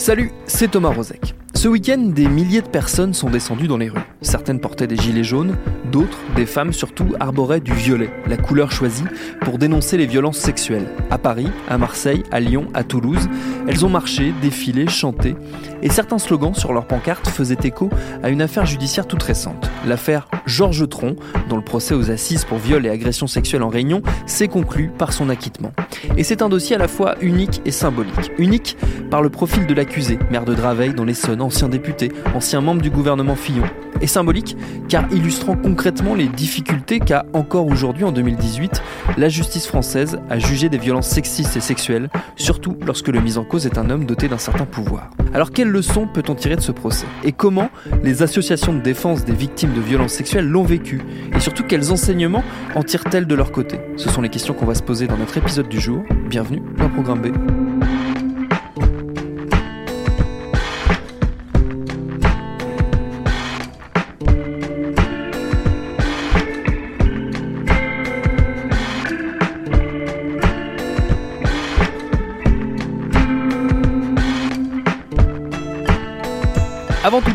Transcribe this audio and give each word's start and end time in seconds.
Salut, 0.00 0.32
c'est 0.46 0.70
Thomas 0.70 0.94
Rozek. 0.94 1.34
Ce 1.54 1.68
week-end, 1.68 1.98
des 1.98 2.26
milliers 2.26 2.62
de 2.62 2.68
personnes 2.68 3.12
sont 3.12 3.28
descendues 3.28 3.68
dans 3.68 3.76
les 3.76 3.90
rues. 3.90 4.00
Certaines 4.22 4.58
portaient 4.58 4.86
des 4.86 4.96
gilets 4.96 5.24
jaunes, 5.24 5.58
d'autres, 5.92 6.16
des 6.36 6.46
femmes 6.46 6.72
surtout, 6.72 7.08
arboraient 7.20 7.60
du 7.60 7.74
violet, 7.74 8.08
la 8.26 8.38
couleur 8.38 8.72
choisie, 8.72 9.04
pour 9.42 9.58
dénoncer 9.58 9.98
les 9.98 10.06
violences 10.06 10.38
sexuelles. 10.38 10.88
À 11.10 11.18
Paris, 11.18 11.48
à 11.68 11.76
Marseille, 11.76 12.22
à 12.30 12.40
Lyon, 12.40 12.68
à 12.72 12.82
Toulouse, 12.82 13.28
elles 13.68 13.84
ont 13.84 13.90
marché, 13.90 14.32
défilé, 14.40 14.88
chanté, 14.88 15.36
et 15.82 15.90
certains 15.90 16.18
slogans 16.18 16.54
sur 16.54 16.72
leurs 16.72 16.86
pancartes 16.86 17.28
faisaient 17.28 17.58
écho 17.62 17.90
à 18.22 18.30
une 18.30 18.40
affaire 18.40 18.64
judiciaire 18.64 19.06
toute 19.06 19.22
récente, 19.22 19.70
l'affaire 19.86 20.28
Georges 20.50 20.88
Tron, 20.88 21.14
dont 21.48 21.56
le 21.56 21.62
procès 21.62 21.94
aux 21.94 22.10
assises 22.10 22.44
pour 22.44 22.58
viol 22.58 22.84
et 22.84 22.90
agression 22.90 23.28
sexuelle 23.28 23.62
en 23.62 23.68
réunion 23.68 24.02
s'est 24.26 24.48
conclu 24.48 24.90
par 24.98 25.12
son 25.12 25.28
acquittement. 25.30 25.72
Et 26.16 26.24
c'est 26.24 26.42
un 26.42 26.48
dossier 26.48 26.74
à 26.74 26.78
la 26.78 26.88
fois 26.88 27.14
unique 27.20 27.62
et 27.64 27.70
symbolique. 27.70 28.32
Unique 28.36 28.76
par 29.10 29.22
le 29.22 29.30
profil 29.30 29.66
de 29.66 29.74
l'accusé, 29.74 30.18
maire 30.30 30.44
de 30.44 30.54
Draveil 30.54 30.92
dans 30.92 31.04
l'Essonne, 31.04 31.40
ancien 31.40 31.68
député, 31.68 32.10
ancien 32.34 32.60
membre 32.60 32.82
du 32.82 32.90
gouvernement 32.90 33.36
Fillon. 33.36 33.64
Et 34.00 34.06
symbolique 34.06 34.56
car 34.88 35.04
illustrant 35.12 35.56
concrètement 35.56 36.14
les 36.14 36.28
difficultés 36.28 37.00
qu'a 37.00 37.26
encore 37.32 37.66
aujourd'hui 37.66 38.04
en 38.04 38.12
2018 38.12 38.82
la 39.16 39.28
justice 39.28 39.66
française 39.66 40.18
à 40.28 40.38
juger 40.38 40.68
des 40.68 40.78
violences 40.78 41.08
sexistes 41.08 41.56
et 41.56 41.60
sexuelles, 41.60 42.08
surtout 42.36 42.76
lorsque 42.86 43.08
le 43.08 43.20
mis 43.20 43.38
en 43.38 43.44
cause 43.44 43.66
est 43.66 43.78
un 43.78 43.90
homme 43.90 44.04
doté 44.04 44.28
d'un 44.28 44.38
certain 44.38 44.64
pouvoir. 44.64 45.10
Alors 45.34 45.50
quelles 45.50 45.68
leçons 45.68 46.06
peut-on 46.06 46.34
tirer 46.34 46.56
de 46.56 46.60
ce 46.60 46.72
procès? 46.72 47.06
Et 47.24 47.32
comment 47.32 47.70
les 48.02 48.22
associations 48.22 48.72
de 48.72 48.80
défense 48.80 49.24
des 49.24 49.34
victimes 49.34 49.72
de 49.72 49.80
violences 49.80 50.12
sexuelles 50.12 50.48
l'ont 50.48 50.64
vécu? 50.64 51.00
Et 51.34 51.40
surtout 51.40 51.64
quels 51.64 51.92
enseignements 51.92 52.44
en 52.74 52.82
tirent-elles 52.82 53.26
de 53.26 53.34
leur 53.34 53.52
côté? 53.52 53.80
Ce 53.96 54.08
sont 54.08 54.22
les 54.22 54.28
questions 54.28 54.54
qu'on 54.54 54.66
va 54.66 54.74
se 54.74 54.82
poser 54.82 55.06
dans 55.06 55.16
notre 55.16 55.36
épisode 55.36 55.68
du 55.68 55.80
jour. 55.80 56.02
Bienvenue 56.28 56.62
dans 56.78 56.88
Programme 56.88 57.20
B. 57.20 57.59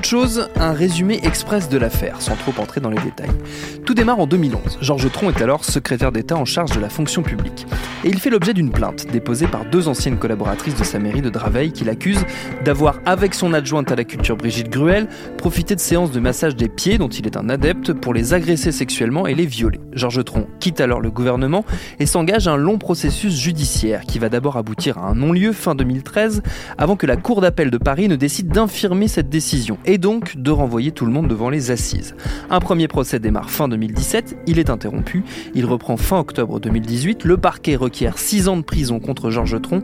chose, 0.06 0.50
un 0.56 0.72
résumé 0.72 1.20
express 1.24 1.68
de 1.68 1.78
l'affaire, 1.78 2.22
sans 2.22 2.36
trop 2.36 2.54
entrer 2.62 2.80
dans 2.80 2.92
les 2.92 3.02
détails. 3.02 3.32
Tout 3.86 3.96
démarre 3.96 4.20
en 4.20 4.28
2011. 4.28 4.78
Georges 4.80 5.12
Tron 5.12 5.32
est 5.32 5.42
alors 5.42 5.66
secrétaire 5.66 6.12
d'État 6.12 6.38
en 6.38 6.46
charge 6.46 6.72
de 6.72 6.80
la 6.80 6.90
fonction 6.90 7.24
publique. 7.24 7.66
Et 8.06 8.10
il 8.10 8.20
fait 8.20 8.30
l'objet 8.30 8.54
d'une 8.54 8.70
plainte 8.70 9.08
déposée 9.12 9.48
par 9.48 9.66
deux 9.66 9.88
anciennes 9.88 10.20
collaboratrices 10.20 10.76
de 10.76 10.84
sa 10.84 11.00
mairie 11.00 11.24
de 11.24 11.32
Draveil 11.32 11.72
qui 11.72 11.84
l'accusent 11.84 12.24
d'avoir, 12.64 13.00
avec 13.04 13.34
son 13.34 13.52
adjointe 13.52 13.92
à 13.92 13.96
la 13.96 14.04
culture 14.04 14.38
Brigitte 14.38 14.70
Gruel, 14.70 15.08
profité 15.40 15.74
de 15.74 15.80
séances 15.80 16.12
de 16.12 16.20
massage 16.20 16.56
des 16.56 16.70
pieds 16.70 17.00
dont 17.00 17.08
il 17.08 17.26
est 17.26 17.36
un 17.36 17.50
adepte 17.50 17.94
pour 17.94 18.14
les 18.14 18.36
agresser 18.36 18.72
sexuellement 18.72 19.26
et 19.26 19.34
les 19.34 19.48
violer. 19.48 19.80
Georges 19.92 20.24
Tron 20.24 20.46
quitte 20.60 20.82
alors 20.82 21.02
le 21.02 21.10
gouvernement 21.10 21.66
et 21.98 22.06
s'engage 22.06 22.48
un 22.48 22.58
long 22.58 22.78
processus 22.78 23.34
judiciaire 23.40 24.02
qui 24.02 24.20
va 24.20 24.30
d'abord 24.30 24.56
aboutir 24.56 25.00
à 25.00 25.08
un 25.08 25.16
non-lieu 25.16 25.52
fin 25.52 25.74
2013 25.74 26.44
avant 26.78 26.98
que 26.98 27.08
la 27.08 27.18
Cour 27.18 27.42
d'appel 27.42 27.72
de 27.72 27.80
Paris 27.80 28.08
ne 28.08 28.16
décide 28.16 28.50
d'infirmer 28.50 29.08
cette 29.08 29.30
décision 29.30 29.80
et 29.84 29.98
donc 29.98 30.38
de 30.38 30.52
renvoyer 30.52 30.92
tout 30.92 31.08
le 31.08 31.12
monde 31.12 31.28
devant 31.28 31.50
les 31.50 31.72
assises. 31.72 32.14
Un 32.52 32.60
premier 32.60 32.88
procès 32.88 33.18
démarre 33.18 33.50
fin 33.50 33.68
2017, 33.68 34.38
il 34.46 34.60
est 34.60 34.70
interrompu, 34.70 35.24
il 35.56 35.66
reprend 35.66 35.98
fin 35.98 36.20
octobre 36.20 36.60
2018, 36.60 37.24
le 37.24 37.38
parquet 37.38 37.76
requiert 37.76 37.95
6 37.96 38.48
ans 38.48 38.58
de 38.58 38.62
prison 38.62 39.00
contre 39.00 39.32
Georges 39.32 39.62
Tron, 39.62 39.82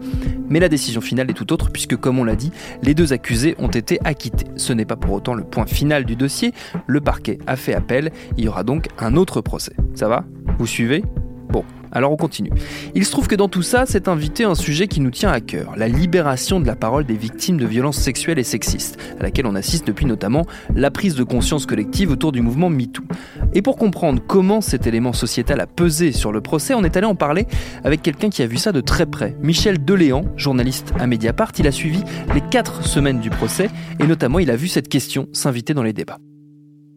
mais 0.49 0.59
la 0.59 0.69
décision 0.69 1.01
finale 1.01 1.29
est 1.29 1.33
tout 1.33 1.51
autre 1.53 1.69
puisque 1.71 1.95
comme 1.95 2.19
on 2.19 2.23
l'a 2.23 2.35
dit, 2.35 2.51
les 2.83 2.93
deux 2.93 3.13
accusés 3.13 3.55
ont 3.59 3.69
été 3.69 3.99
acquittés. 4.03 4.47
Ce 4.57 4.73
n'est 4.73 4.85
pas 4.85 4.95
pour 4.95 5.13
autant 5.13 5.33
le 5.33 5.43
point 5.43 5.65
final 5.65 6.05
du 6.05 6.15
dossier, 6.15 6.53
le 6.87 7.01
parquet 7.01 7.37
a 7.47 7.55
fait 7.55 7.73
appel, 7.73 8.11
il 8.37 8.43
y 8.43 8.47
aura 8.47 8.63
donc 8.63 8.87
un 8.99 9.15
autre 9.15 9.41
procès. 9.41 9.73
Ça 9.95 10.07
va? 10.07 10.25
Vous 10.59 10.67
suivez? 10.67 11.03
Bon, 11.49 11.63
alors 11.91 12.11
on 12.11 12.17
continue. 12.17 12.51
Il 12.95 13.05
se 13.05 13.11
trouve 13.11 13.27
que 13.27 13.35
dans 13.35 13.47
tout 13.47 13.61
ça, 13.61 13.85
c'est 13.85 14.07
invité 14.07 14.43
un 14.43 14.55
sujet 14.55 14.87
qui 14.87 15.01
nous 15.01 15.11
tient 15.11 15.31
à 15.31 15.41
cœur, 15.41 15.73
la 15.77 15.87
libération 15.87 16.59
de 16.59 16.67
la 16.67 16.75
parole 16.75 17.05
des 17.05 17.15
victimes 17.15 17.57
de 17.57 17.65
violences 17.65 17.97
sexuelles 17.97 18.39
et 18.39 18.43
sexistes, 18.43 18.97
à 19.19 19.23
laquelle 19.23 19.45
on 19.45 19.55
assiste 19.55 19.87
depuis 19.87 20.05
notamment 20.05 20.45
la 20.75 20.91
prise 20.91 21.15
de 21.15 21.23
conscience 21.23 21.65
collective 21.65 22.11
autour 22.11 22.31
du 22.31 22.41
mouvement 22.41 22.69
MeToo. 22.69 23.03
Et 23.53 23.61
pour 23.61 23.77
comprendre 23.77 24.21
comment 24.25 24.61
cet 24.61 24.87
élément 24.87 25.13
sociétal 25.13 25.59
a 25.59 25.67
pesé 25.67 26.11
sur 26.11 26.31
le 26.31 26.41
procès, 26.41 26.73
on 26.73 26.83
est 26.83 26.97
allé 26.97 27.07
en 27.07 27.15
parler 27.15 27.47
avec 27.83 28.01
quelqu'un 28.01 28.29
qui 28.29 28.41
a 28.41 28.47
vu 28.47 28.57
ça 28.57 28.71
de 28.71 28.81
très 28.81 29.05
près. 29.05 29.35
Michel 29.41 29.83
Deléan, 29.83 30.23
journaliste 30.37 30.93
à 30.99 31.07
Mediapart, 31.07 31.51
il 31.59 31.67
a 31.67 31.71
suivi 31.71 32.03
les 32.33 32.41
quatre 32.41 32.85
semaines 32.85 33.19
du 33.19 33.29
procès 33.29 33.69
et 33.99 34.07
notamment 34.07 34.39
il 34.39 34.49
a 34.49 34.55
vu 34.55 34.67
cette 34.67 34.87
question 34.87 35.27
s'inviter 35.33 35.73
dans 35.73 35.83
les 35.83 35.93
débats. 35.93 36.17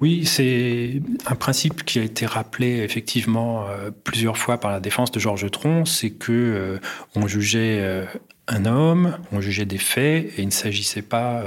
Oui, 0.04 0.26
c'est 0.26 1.00
un 1.24 1.34
principe 1.34 1.82
qui 1.82 1.98
a 1.98 2.02
été 2.02 2.26
rappelé 2.26 2.80
effectivement 2.82 3.64
euh, 3.66 3.90
plusieurs 3.90 4.36
fois 4.36 4.60
par 4.60 4.70
la 4.70 4.78
défense 4.78 5.10
de 5.10 5.18
Georges 5.18 5.50
Tron, 5.50 5.86
c'est 5.86 6.10
que 6.10 6.30
euh, 6.30 6.78
on 7.14 7.26
jugeait 7.26 7.78
euh, 7.80 8.04
un 8.46 8.66
homme, 8.66 9.16
on 9.32 9.40
jugeait 9.40 9.64
des 9.64 9.78
faits, 9.78 10.26
et 10.36 10.42
il 10.42 10.44
ne 10.44 10.50
s'agissait 10.50 11.00
pas 11.00 11.42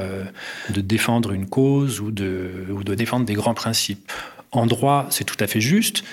de 0.71 0.81
défendre 0.81 1.33
une 1.33 1.47
cause 1.47 2.01
ou 2.01 2.09
de, 2.09 2.65
ou 2.71 2.83
de 2.83 2.95
défendre 2.95 3.27
des 3.27 3.35
grands 3.35 3.53
principes. 3.53 4.11
En 4.51 4.65
droit, 4.65 5.05
c'est 5.11 5.23
tout 5.23 5.37
à 5.39 5.45
fait 5.45 5.61
juste. 5.61 6.03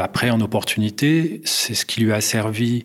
après, 0.00 0.30
en 0.30 0.40
opportunité, 0.40 1.42
c'est 1.44 1.74
ce 1.74 1.86
qui 1.86 2.00
lui 2.00 2.12
a 2.12 2.20
servi 2.20 2.84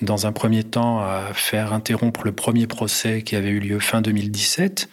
dans 0.00 0.26
un 0.26 0.32
premier 0.32 0.64
temps 0.64 1.00
à 1.00 1.34
faire 1.34 1.74
interrompre 1.74 2.24
le 2.24 2.32
premier 2.32 2.66
procès 2.66 3.20
qui 3.20 3.36
avait 3.36 3.50
eu 3.50 3.60
lieu 3.60 3.80
fin 3.80 4.00
2017. 4.00 4.88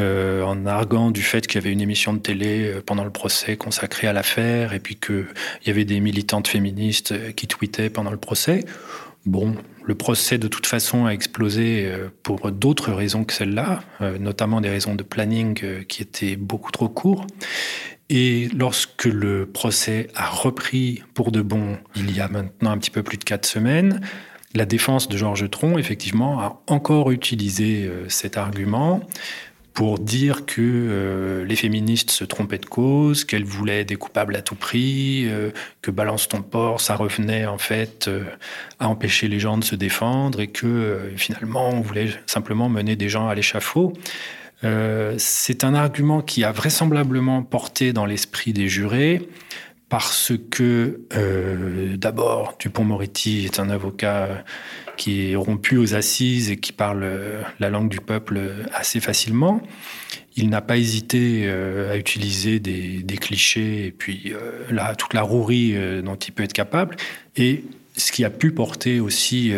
Euh, 0.00 0.42
en 0.44 0.66
arguant 0.66 1.10
du 1.10 1.20
fait 1.20 1.46
qu'il 1.46 1.60
y 1.60 1.62
avait 1.62 1.72
une 1.72 1.80
émission 1.80 2.14
de 2.14 2.18
télé 2.18 2.64
euh, 2.64 2.82
pendant 2.84 3.04
le 3.04 3.10
procès 3.10 3.56
consacrée 3.56 4.06
à 4.06 4.12
l'affaire, 4.12 4.72
et 4.72 4.80
puis 4.80 4.96
qu'il 4.96 5.26
y 5.66 5.70
avait 5.70 5.84
des 5.84 6.00
militantes 6.00 6.48
féministes 6.48 7.12
euh, 7.12 7.32
qui 7.32 7.46
tweetaient 7.46 7.90
pendant 7.90 8.10
le 8.10 8.16
procès. 8.16 8.64
Bon, 9.26 9.54
le 9.84 9.94
procès 9.94 10.38
de 10.38 10.48
toute 10.48 10.66
façon 10.66 11.04
a 11.04 11.10
explosé 11.10 11.92
pour 12.22 12.50
d'autres 12.50 12.90
raisons 12.90 13.24
que 13.24 13.34
celle-là, 13.34 13.80
notamment 14.18 14.62
des 14.62 14.70
raisons 14.70 14.94
de 14.94 15.02
planning 15.02 15.84
qui 15.84 16.00
étaient 16.00 16.36
beaucoup 16.36 16.72
trop 16.72 16.88
courts. 16.88 17.26
Et 18.08 18.48
lorsque 18.56 19.04
le 19.04 19.44
procès 19.44 20.08
a 20.14 20.26
repris 20.26 21.02
pour 21.12 21.32
de 21.32 21.42
bon, 21.42 21.76
il 21.96 22.16
y 22.16 22.20
a 22.20 22.28
maintenant 22.28 22.70
un 22.70 22.78
petit 22.78 22.90
peu 22.90 23.02
plus 23.02 23.18
de 23.18 23.24
quatre 23.24 23.44
semaines, 23.44 24.00
la 24.54 24.64
défense 24.64 25.06
de 25.06 25.18
Georges 25.18 25.50
Tron, 25.50 25.76
effectivement, 25.76 26.40
a 26.40 26.62
encore 26.66 27.10
utilisé 27.10 27.90
cet 28.08 28.38
argument 28.38 29.02
pour 29.74 29.98
dire 29.98 30.46
que 30.46 30.60
euh, 30.60 31.44
les 31.44 31.56
féministes 31.56 32.10
se 32.10 32.24
trompaient 32.24 32.58
de 32.58 32.66
cause, 32.66 33.24
qu'elles 33.24 33.44
voulaient 33.44 33.84
des 33.84 33.96
coupables 33.96 34.34
à 34.34 34.42
tout 34.42 34.54
prix, 34.54 35.26
euh, 35.28 35.50
que 35.80 35.90
balance 35.90 36.28
ton 36.28 36.42
porc, 36.42 36.80
ça 36.80 36.96
revenait 36.96 37.46
en 37.46 37.58
fait 37.58 38.08
euh, 38.08 38.24
à 38.78 38.88
empêcher 38.88 39.28
les 39.28 39.38
gens 39.38 39.58
de 39.58 39.64
se 39.64 39.76
défendre 39.76 40.40
et 40.40 40.48
que 40.48 41.12
finalement 41.16 41.70
on 41.70 41.80
voulait 41.80 42.10
simplement 42.26 42.68
mener 42.68 42.96
des 42.96 43.08
gens 43.08 43.28
à 43.28 43.34
l'échafaud. 43.34 43.92
c'est 45.16 45.64
un 45.64 45.74
argument 45.74 46.20
qui 46.20 46.44
a 46.44 46.52
vraisemblablement 46.52 47.42
porté 47.42 47.92
dans 47.92 48.06
l'esprit 48.06 48.52
des 48.52 48.68
jurés 48.68 49.28
parce 49.90 50.32
que 50.50 51.00
d'abord 51.96 52.56
Dupont-Moretti 52.58 53.44
est 53.44 53.60
un 53.60 53.68
avocat 53.68 54.44
qui 55.00 55.30
est 55.30 55.34
rompu 55.34 55.78
aux 55.78 55.94
assises 55.94 56.50
et 56.50 56.58
qui 56.58 56.72
parle 56.72 57.04
euh, 57.04 57.40
la 57.58 57.70
langue 57.70 57.88
du 57.88 58.00
peuple 58.00 58.38
assez 58.74 59.00
facilement. 59.00 59.62
Il 60.36 60.50
n'a 60.50 60.60
pas 60.60 60.76
hésité 60.76 61.44
euh, 61.46 61.90
à 61.90 61.96
utiliser 61.96 62.60
des, 62.60 63.02
clichés 63.16 63.86
et 63.86 63.92
puis 63.92 64.34
euh, 64.34 64.94
toute 64.98 65.14
la 65.14 65.22
rouerie 65.22 65.74
dont 66.02 66.16
il 66.16 66.32
peut 66.32 66.42
être 66.42 66.52
capable. 66.52 66.96
Et 67.36 67.64
ce 67.96 68.12
qui 68.12 68.26
a 68.26 68.30
pu 68.30 68.52
porter 68.52 69.00
aussi 69.00 69.52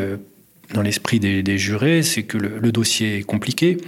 dans 0.73 0.83
l'esprit 0.83 1.21
des, 1.21 1.59
jurés, 1.59 2.03
c'est 2.03 2.23
que 2.23 2.39
le, 2.39 2.73
dossier 2.73 3.19
est 3.19 3.23
compliqué, 3.23 3.79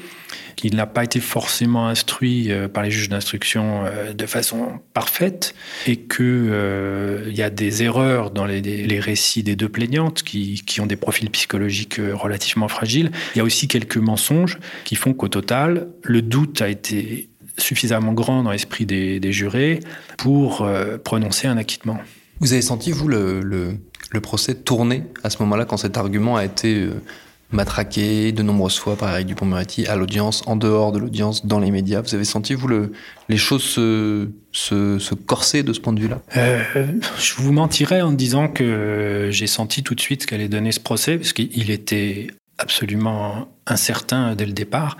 qu'il 0.56 0.76
n'a 0.76 0.86
pas 0.86 1.04
été 1.04 1.20
forcément 1.20 1.88
instruit 1.88 2.52
euh, 2.52 2.68
par 2.68 2.82
les 2.82 2.90
juges 2.90 3.08
d'instruction 3.08 3.84
euh, 3.84 4.12
de 4.12 4.26
façon 4.26 4.80
parfaite, 4.92 5.54
et 5.86 5.96
qu'il 5.96 6.20
euh, 6.20 7.30
y 7.32 7.42
a 7.42 7.50
des 7.50 7.82
erreurs 7.82 8.30
dans 8.30 8.44
les, 8.44 9.00
récits 9.00 9.42
des 9.42 9.56
deux 9.56 9.68
plaignantes 9.68 10.22
qui, 10.22 10.62
ont 10.80 10.86
des 10.86 10.96
profils 10.96 11.30
psychologiques 11.30 12.00
relativement 12.12 12.68
fragiles. 12.68 13.10
Il 13.34 13.38
y 13.38 13.40
a 13.40 13.44
aussi 13.44 13.68
quelques 13.68 13.96
mensonges 13.96 14.58
qui 14.84 14.94
font 14.94 15.14
qu'au 15.14 15.28
total, 15.28 15.88
le 16.02 16.22
doute 16.22 16.62
a 16.62 16.68
été 16.68 17.28
suffisamment 17.58 18.12
grand 18.12 18.42
dans 18.42 18.50
l'esprit 18.50 18.86
des, 18.86 19.32
jurés 19.32 19.80
pour 20.16 20.68
prononcer 21.04 21.46
un 21.46 21.56
acquittement. 21.56 22.00
Vous 22.44 22.52
avez 22.52 22.60
senti, 22.60 22.92
vous, 22.92 23.08
le, 23.08 23.78
procès 24.22 24.54
tourner 24.54 25.04
à 25.22 25.30
ce 25.30 25.38
moment-là, 25.38 25.64
quand 25.64 25.78
cet 25.78 25.96
argument 25.96 26.36
a 26.36 26.44
été 26.44 26.74
euh, 26.74 26.90
matraqué 27.52 28.32
de 28.32 28.42
nombreuses 28.42 28.76
fois 28.76 28.96
par 28.96 29.10
Eric 29.14 29.28
Dupond-Moretti 29.28 29.86
à 29.86 29.96
l'audience, 29.96 30.42
en 30.44 30.54
dehors 30.54 30.92
de 30.92 30.98
l'audience, 30.98 31.46
dans 31.46 31.58
les 31.58 31.70
médias? 31.70 32.02
Vous 32.02 32.14
avez 32.14 32.26
senti, 32.26 32.52
vous, 32.52 32.68
le, 32.68 32.92
les 33.30 33.38
choses 33.38 33.62
se, 33.62 34.28
se, 34.52 35.14
corser 35.14 35.62
de 35.62 35.72
ce 35.72 35.80
point 35.80 35.94
de 35.94 36.00
vue-là? 36.00 36.20
Euh, 36.36 36.62
Je 37.18 37.34
vous 37.36 37.50
mentirais 37.50 38.02
en 38.02 38.12
disant 38.12 38.48
que 38.48 39.28
j'ai 39.30 39.46
senti 39.46 39.82
tout 39.82 39.94
de 39.94 40.00
suite 40.02 40.26
qu'elle 40.26 40.40
allait 40.40 40.50
donner 40.50 40.72
ce 40.72 40.80
procès, 40.80 41.16
parce 41.16 41.32
qu'il 41.32 41.70
était 41.70 42.26
absolument 42.58 43.48
incertain 43.66 44.34
dès 44.34 44.44
le 44.44 44.52
départ. 44.52 44.98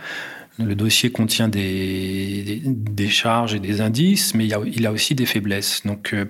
Le 0.58 0.74
dossier 0.76 1.10
contient 1.10 1.48
des, 1.48 2.62
charges 3.10 3.54
et 3.54 3.60
des 3.60 3.82
indices, 3.82 4.34
mais 4.34 4.46
il, 4.46 4.54
a, 4.54 4.60
il 4.64 4.86
a 4.86 4.92
aussi 4.92 5.14
des 5.14 5.26
faiblesses. 5.26 5.82
Donc, 5.84 6.14
euh, 6.14 6.26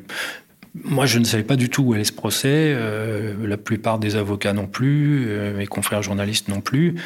moi, 0.82 1.06
je 1.06 1.20
ne 1.20 1.24
savais 1.24 1.44
pas 1.44 1.56
du 1.56 1.68
tout 1.68 1.82
où 1.82 1.92
allait 1.92 2.04
ce 2.04 2.12
procès. 2.12 2.72
Euh, 2.74 3.34
la 3.46 3.56
plupart 3.56 3.98
des 3.98 4.16
avocats 4.16 4.52
non 4.52 4.66
plus, 4.66 5.26
euh, 5.28 5.56
mes 5.56 5.66
confrères 5.66 6.02
journalistes 6.02 6.48
non 6.48 6.60
plus. 6.60 6.96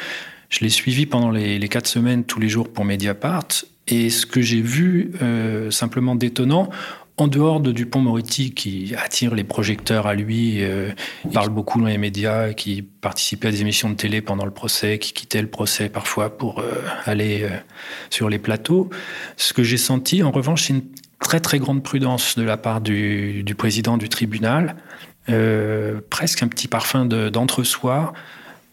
Je 0.49 0.61
l'ai 0.61 0.69
suivi 0.69 1.05
pendant 1.05 1.29
les, 1.29 1.59
quatre 1.69 1.85
semaines, 1.85 2.23
tous 2.23 2.39
les 2.39 2.49
jours 2.49 2.69
pour 2.73 2.83
Mediapart. 2.83 3.47
Et 3.87 4.09
ce 4.09 4.25
que 4.25 4.41
j'ai 4.41 4.61
vu, 4.61 5.11
euh, 5.21 5.69
simplement 5.69 6.15
détonnant, 6.15 6.69
en 7.17 7.27
dehors 7.27 7.59
de 7.59 7.71
Dupont-Moretti, 7.71 8.53
qui 8.55 8.95
attire 8.97 9.35
les 9.35 9.43
projecteurs 9.43 10.07
à 10.07 10.15
lui, 10.15 10.61
parle 11.33 11.49
beaucoup 11.49 11.81
dans 11.81 11.87
les 11.87 11.97
médias, 11.97 12.53
qui 12.53 12.81
participait 12.81 13.49
à 13.49 13.51
des 13.51 13.59
émissions 13.59 13.89
de 13.89 13.95
télé 13.95 14.21
pendant 14.21 14.45
le 14.45 14.51
procès, 14.51 14.99
qui 14.99 15.11
quittait 15.11 15.41
le 15.41 15.49
procès 15.49 15.89
parfois 15.89 16.37
pour 16.37 16.63
aller 17.03 17.45
sur 18.09 18.29
les 18.29 18.39
plateaux. 18.39 18.89
Ce 19.35 19.51
que 19.51 19.63
j'ai 19.63 19.75
senti, 19.75 20.23
en 20.23 20.31
revanche, 20.31 20.63
c'est 20.63 20.73
une 20.73 20.83
très 21.19 21.39
très 21.39 21.59
grande 21.59 21.83
prudence 21.83 22.37
de 22.37 22.43
la 22.43 22.57
part 22.57 22.81
du, 22.81 23.43
président 23.57 23.97
du 23.97 24.09
tribunal, 24.09 24.75
euh, 25.29 26.01
presque 26.09 26.43
un 26.43 26.47
petit 26.47 26.67
parfum 26.67 27.05
d'entre-soi, 27.05 28.13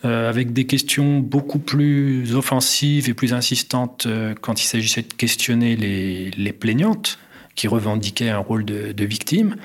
euh, 0.05 0.29
avec 0.29 0.53
des 0.53 0.67
questions 0.67 1.19
beaucoup 1.19 1.59
plus 1.59 2.35
offensives 2.35 3.09
et 3.09 3.15
plus 3.15 3.33
insistantes 3.33 4.07
euh, 4.07 4.35
quand 4.41 4.63
il 4.63 4.67
s'agissait 4.67 5.03
de 5.03 5.13
questionner 5.13 5.75
les, 5.75 6.53
plaignantes 6.53 7.19
qui 7.55 7.67
revendiquaient 7.67 8.29
un 8.29 8.39
rôle 8.39 8.65
de, 8.65 8.93
de 8.93 9.05
victime, 9.05 9.57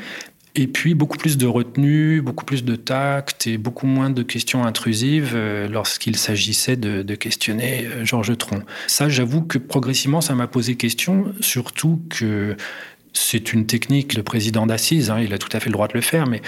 et 0.56 0.68
puis 0.68 0.96
beaucoup 0.96 1.18
plus 1.18 1.38
de 1.38 1.48
retenue, 1.48 2.22
beaucoup 2.22 2.46
plus 2.46 2.64
de 2.64 2.76
tact 2.76 3.48
et 3.48 3.58
beaucoup 3.58 3.88
moins 3.88 4.10
de 4.10 4.22
questions 4.24 4.66
intrusives 4.66 5.32
euh, 5.34 5.68
lorsqu'il 5.68 6.18
s'agissait 6.18 6.76
de, 6.76 7.16
questionner 7.16 7.86
euh, 7.86 8.06
Georges 8.06 8.38
Tron. 8.38 8.64
Ça, 8.88 9.08
j'avoue 9.08 9.44
que 9.44 9.58
progressivement, 9.58 10.22
ça 10.22 10.36
m'a 10.36 10.48
posé 10.48 10.76
question, 10.76 11.34
surtout 11.40 12.02
que 12.10 12.58
c'est 13.14 13.54
une 13.54 13.66
technique, 13.66 14.14
le 14.14 14.24
président 14.24 14.66
d'assises, 14.66 15.10
hein, 15.10 15.20
il 15.20 15.34
a 15.34 15.38
tout 15.38 15.50
à 15.54 15.60
fait 15.60 15.70
le 15.70 15.74
droit 15.74 15.88
de 15.88 15.94
le 15.94 16.02
faire, 16.02 16.28
mais 16.28 16.42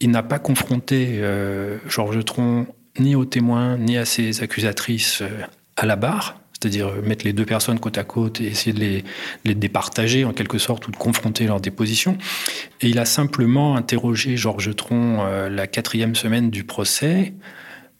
il 0.00 0.10
n'a 0.10 0.22
pas 0.22 0.38
confronté 0.38 1.18
euh, 1.20 1.78
Georges 1.88 2.24
Tron 2.24 2.66
ni 2.98 3.14
aux 3.14 3.26
témoins, 3.26 3.76
ni 3.76 3.96
à 3.98 4.06
ses 4.06 4.42
accusatrices 4.42 5.22
à 5.76 5.84
la 5.84 5.96
barre 5.96 6.40
c'est-à-dire 6.58 6.90
mettre 7.02 7.26
les 7.26 7.34
deux 7.34 7.44
personnes 7.44 7.78
côte 7.78 7.98
à 7.98 8.04
côte 8.04 8.40
et 8.40 8.46
essayer 8.46 8.72
de 8.72 8.80
les, 8.80 9.04
les 9.44 9.54
départager 9.54 10.24
en 10.24 10.32
quelque 10.32 10.56
sorte 10.56 10.88
ou 10.88 10.90
de 10.90 10.96
confronter 10.96 11.46
leurs 11.46 11.60
dépositions. 11.60 12.16
Et 12.80 12.88
il 12.88 12.98
a 12.98 13.04
simplement 13.04 13.76
interrogé 13.76 14.38
Georges 14.38 14.74
Tron 14.74 15.18
euh, 15.20 15.50
la 15.50 15.66
quatrième 15.66 16.14
semaine 16.14 16.50
du 16.50 16.64
procès. 16.64 17.34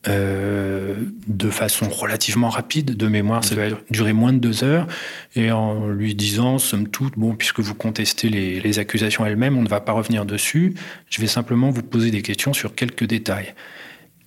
Euh, 0.08 0.94
de 1.26 1.50
façon 1.50 1.88
relativement 1.88 2.48
rapide, 2.48 2.96
de 2.96 3.08
mémoire, 3.08 3.44
ça 3.44 3.56
va 3.56 3.64
durer 3.90 4.12
moins 4.12 4.32
de 4.32 4.38
deux 4.38 4.62
heures, 4.62 4.86
et 5.34 5.50
en 5.50 5.88
lui 5.88 6.14
disant, 6.14 6.58
somme 6.58 6.86
toute, 6.86 7.18
bon, 7.18 7.34
puisque 7.34 7.58
vous 7.58 7.74
contestez 7.74 8.28
les, 8.28 8.60
les 8.60 8.78
accusations 8.78 9.26
elles-mêmes, 9.26 9.58
on 9.58 9.62
ne 9.62 9.68
va 9.68 9.80
pas 9.80 9.90
revenir 9.90 10.24
dessus, 10.24 10.74
je 11.10 11.20
vais 11.20 11.26
simplement 11.26 11.70
vous 11.70 11.82
poser 11.82 12.12
des 12.12 12.22
questions 12.22 12.52
sur 12.52 12.76
quelques 12.76 13.02
détails. 13.02 13.54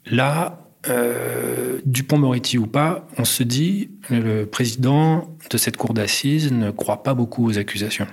Là, 0.06 0.69
euh, 0.88 1.80
Dupont-Moretti 1.86 2.58
ou 2.58 2.68
pas, 2.68 3.08
on 3.18 3.26
se 3.26 3.44
dit, 3.44 3.92
le 4.10 4.46
président 4.46 5.36
de 5.50 5.58
cette 5.58 5.78
cour 5.78 5.94
d'assises 5.94 6.52
ne 6.52 6.72
croit 6.72 7.04
pas 7.04 7.14
beaucoup 7.14 7.46
aux 7.46 7.58
accusations. 7.58 8.08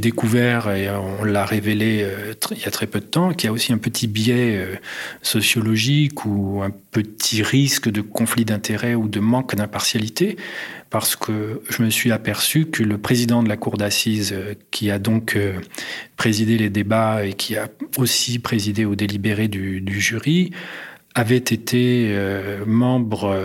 Découvert, 0.00 0.70
et 0.70 0.90
on 0.90 1.24
l'a 1.24 1.44
révélé 1.44 2.02
euh, 2.02 2.34
il 2.50 2.58
y 2.58 2.66
a 2.66 2.70
très 2.70 2.86
peu 2.86 3.00
de 3.00 3.04
temps, 3.04 3.32
qu'il 3.32 3.46
y 3.46 3.48
a 3.48 3.52
aussi 3.52 3.72
un 3.72 3.78
petit 3.78 4.08
biais 4.08 4.56
euh, 4.56 4.74
sociologique 5.22 6.24
ou 6.24 6.62
un 6.62 6.70
petit 6.70 7.42
risque 7.42 7.88
de 7.88 8.00
conflit 8.00 8.44
d'intérêts 8.44 8.94
ou 8.94 9.08
de 9.08 9.20
manque 9.20 9.54
d'impartialité. 9.54 10.36
Parce 10.90 11.14
que 11.14 11.62
je 11.68 11.84
me 11.84 11.90
suis 11.90 12.10
aperçu 12.10 12.66
que 12.66 12.82
le 12.82 12.98
président 12.98 13.44
de 13.44 13.48
la 13.48 13.56
cour 13.56 13.76
d'assises, 13.76 14.32
euh, 14.32 14.54
qui 14.72 14.90
a 14.90 14.98
donc 14.98 15.38
présidé 16.16 16.58
les 16.58 16.70
débats 16.70 17.24
et 17.24 17.34
qui 17.34 17.56
a 17.56 17.68
aussi 17.96 18.40
présidé 18.40 18.84
au 18.84 18.96
délibéré 18.96 19.46
du, 19.46 20.00
jury, 20.00 20.50
avait 21.14 21.36
été 21.36 22.12
euh, 22.12 22.64
membre 22.66 23.36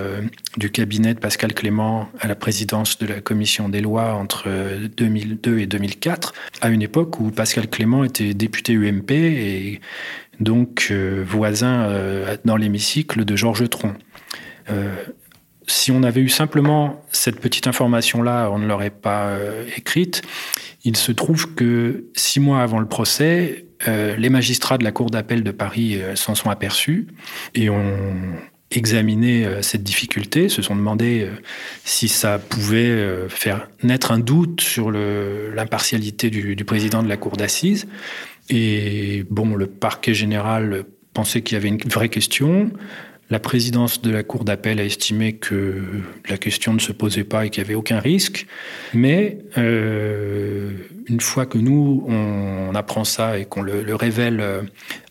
du 0.58 0.70
cabinet 0.70 1.14
de 1.14 1.20
Pascal 1.20 1.54
Clément 1.54 2.10
à 2.20 2.28
la 2.28 2.36
présidence 2.36 2.98
de 3.00 3.08
la 3.08 3.22
commission 3.22 3.70
des 3.70 3.82
lois 3.82 4.14
entre 4.14 4.50
2002 4.98 5.60
et 5.60 5.66
2004, 5.66 6.34
à 6.62 6.70
une 6.70 6.82
époque 6.82 7.20
où 7.20 7.32
Pascal 7.32 7.68
Clément 7.68 8.04
était 8.04 8.34
député 8.34 8.74
UMP 8.74 9.12
et 9.12 9.82
donc 10.40 10.94
voisin 11.26 11.90
dans 12.44 12.58
l'hémicycle 12.58 13.26
de 13.26 13.36
Georges 13.36 13.70
Tron 13.70 13.96
si 15.68 15.92
on 15.92 16.04
avait 16.04 16.22
eu 16.22 16.30
simplement 16.30 17.04
cette 17.12 17.40
petite 17.40 17.68
information-là, 17.68 18.50
on 18.52 18.60
ne 18.60 18.68
l'aurait 18.68 18.90
pas 18.90 19.28
euh, 19.28 19.66
écrite. 19.76 20.22
Il 20.84 20.96
se 20.98 21.12
trouve 21.12 21.56
que 21.56 22.06
six 22.16 22.40
mois 22.40 22.62
avant 22.62 22.80
le 22.80 22.88
procès, 22.88 23.65
euh, 23.88 24.16
les 24.16 24.30
magistrats 24.30 24.78
de 24.78 24.84
la 24.84 24.92
Cour 24.92 25.10
d'appel 25.10 25.44
de 25.44 25.52
Paris 25.52 26.02
euh, 26.02 26.16
s'en 26.16 26.36
sont 26.36 26.50
aperçus 26.50 27.08
et 27.54 27.70
ont 27.70 27.98
examiné 28.72 29.48
cette 29.62 29.84
difficulté, 29.84 30.50
se 30.50 30.62
sont 30.64 30.76
demandé 30.76 31.30
si 31.86 32.08
ça 32.08 32.40
pouvait 32.40 33.30
faire 33.30 33.70
naître 33.84 34.12
un 34.12 34.18
doute 34.18 34.60
sur 34.60 34.92
l'impartialité 34.92 36.32
du, 36.32 36.56
du 36.56 36.66
président 36.66 37.04
de 37.04 37.08
la 37.08 37.16
Cour 37.16 37.38
d'assises. 37.38 37.88
Et 38.50 39.24
bon, 39.30 39.56
le 39.56 39.68
parquet 39.68 40.16
général 40.16 40.84
pensait 41.14 41.42
qu'il 41.42 41.56
y 41.56 41.58
avait 41.58 41.70
une 41.70 41.80
vraie 41.90 42.10
question. 42.10 42.72
La 43.32 43.40
présidence 43.40 44.02
de 44.04 44.12
la 44.12 44.22
Cour 44.22 44.46
d'appel 44.46 44.80
a 44.80 44.84
estimé 44.84 45.34
que 45.34 45.82
la 46.30 46.38
question 46.38 46.74
ne 46.74 46.80
se 46.80 46.92
posait 46.92 47.24
pas 47.24 47.46
et 47.46 47.50
qu'il 47.50 47.64
n'y 47.64 47.68
avait 47.68 47.76
aucun 47.76 48.00
risque. 48.00 48.46
Mais 48.94 49.40
euh, 49.58 50.72
une 51.08 51.22
fois 51.22 51.48
que 51.48 51.58
nous, 51.58 52.06
on, 52.08 52.76
apprend 52.76 53.04
ça 53.04 53.40
et 53.40 53.46
qu'on 53.46 53.64
le, 53.64 53.96
révèle 53.96 54.42
euh, 54.42 54.62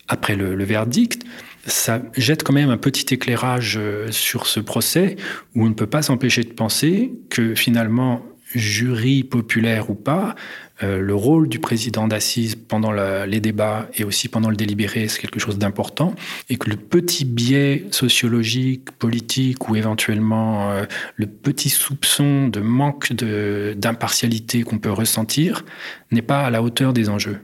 après 0.07 0.37
le, 0.37 0.63
verdict, 0.63 1.23
ça 1.65 2.01
jette 2.15 2.43
quand 2.43 2.53
même 2.53 2.69
un 2.69 2.77
petit 2.77 3.13
éclairage 3.13 3.77
euh, 3.77 4.09
sur 4.11 4.47
ce 4.47 4.61
procès 4.61 5.17
où 5.53 5.65
on 5.65 5.69
ne 5.69 5.73
peut 5.73 5.87
pas 5.87 6.01
s'empêcher 6.01 6.43
de 6.43 6.53
penser 6.53 7.11
que 7.29 7.53
finalement, 7.53 8.21
jury 8.53 9.23
populaire 9.23 9.89
ou 9.89 9.95
pas, 9.95 10.35
euh, 10.83 10.99
le 10.99 11.15
rôle 11.15 11.47
du 11.47 11.59
président 11.59 12.07
d'assises 12.07 12.55
pendant 12.55 12.91
les 12.91 13.39
débats 13.39 13.87
et 13.95 14.03
aussi 14.03 14.27
pendant 14.27 14.49
le 14.49 14.55
délibéré, 14.55 15.07
c'est 15.07 15.19
quelque 15.19 15.39
chose 15.39 15.57
d'important, 15.57 16.13
et 16.49 16.57
que 16.57 16.69
le 16.69 16.75
petit 16.75 17.25
biais 17.25 17.85
sociologique, 17.91 18.91
politique 18.91 19.69
ou 19.69 19.75
éventuellement 19.75 20.71
euh, 20.71 20.85
le 21.15 21.27
petit 21.27 21.69
soupçon 21.69 22.47
de 22.49 22.59
manque 22.59 23.13
d'impartialité 23.13 24.63
qu'on 24.63 24.79
peut 24.79 24.91
ressentir 24.91 25.63
n'est 26.11 26.21
pas 26.21 26.45
à 26.45 26.49
la 26.49 26.61
hauteur 26.61 26.93
des 26.93 27.09
enjeux. 27.09 27.39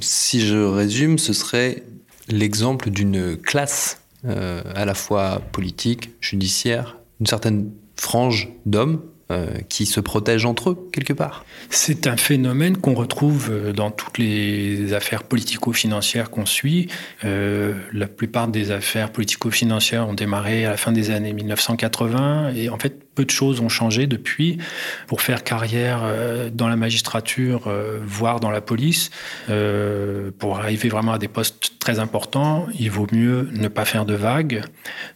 Si 0.00 0.46
je 0.46 0.56
résume, 0.56 1.18
ce 1.18 1.32
serait 1.32 1.82
l'exemple 2.28 2.90
d'une 2.90 3.36
classe 3.36 4.00
euh, 4.24 4.62
à 4.74 4.84
la 4.84 4.94
fois 4.94 5.42
politique, 5.52 6.10
judiciaire, 6.20 6.98
une 7.20 7.26
certaine 7.26 7.70
frange 7.96 8.48
d'hommes 8.64 9.02
euh, 9.30 9.46
qui 9.68 9.86
se 9.86 10.00
protègent 10.00 10.46
entre 10.46 10.70
eux, 10.70 10.88
quelque 10.92 11.12
part. 11.12 11.44
C'est 11.68 12.08
un 12.08 12.16
phénomène 12.16 12.76
qu'on 12.76 12.94
retrouve 12.94 13.48
euh, 13.50 13.72
dans 13.72 13.90
toutes 13.92 14.18
les 14.18 14.92
affaires 14.92 15.22
politico-financières 15.22 16.30
qu'on 16.30 16.46
suit. 16.46 16.88
Euh, 17.24 17.74
la 17.92 18.08
plupart 18.08 18.48
des 18.48 18.72
affaires 18.72 19.12
politico-financières 19.12 20.08
ont 20.08 20.14
démarré 20.14 20.64
à 20.64 20.70
la 20.70 20.76
fin 20.76 20.90
des 20.90 21.12
années 21.12 21.32
1980 21.32 22.54
et 22.56 22.68
en 22.70 22.78
fait, 22.78 23.09
peu 23.14 23.24
de 23.24 23.30
choses 23.30 23.60
ont 23.60 23.68
changé 23.68 24.06
depuis. 24.06 24.58
Pour 25.06 25.20
faire 25.20 25.42
carrière 25.42 26.00
euh, 26.02 26.50
dans 26.52 26.68
la 26.68 26.76
magistrature, 26.76 27.66
euh, 27.66 27.98
voire 28.04 28.40
dans 28.40 28.50
la 28.50 28.60
police, 28.60 29.10
euh, 29.48 30.30
pour 30.38 30.58
arriver 30.58 30.88
vraiment 30.88 31.12
à 31.12 31.18
des 31.18 31.28
postes 31.28 31.74
très 31.78 31.98
importants, 31.98 32.66
il 32.78 32.90
vaut 32.90 33.06
mieux 33.12 33.48
ne 33.52 33.68
pas 33.68 33.84
faire 33.84 34.04
de 34.04 34.14
vagues, 34.14 34.62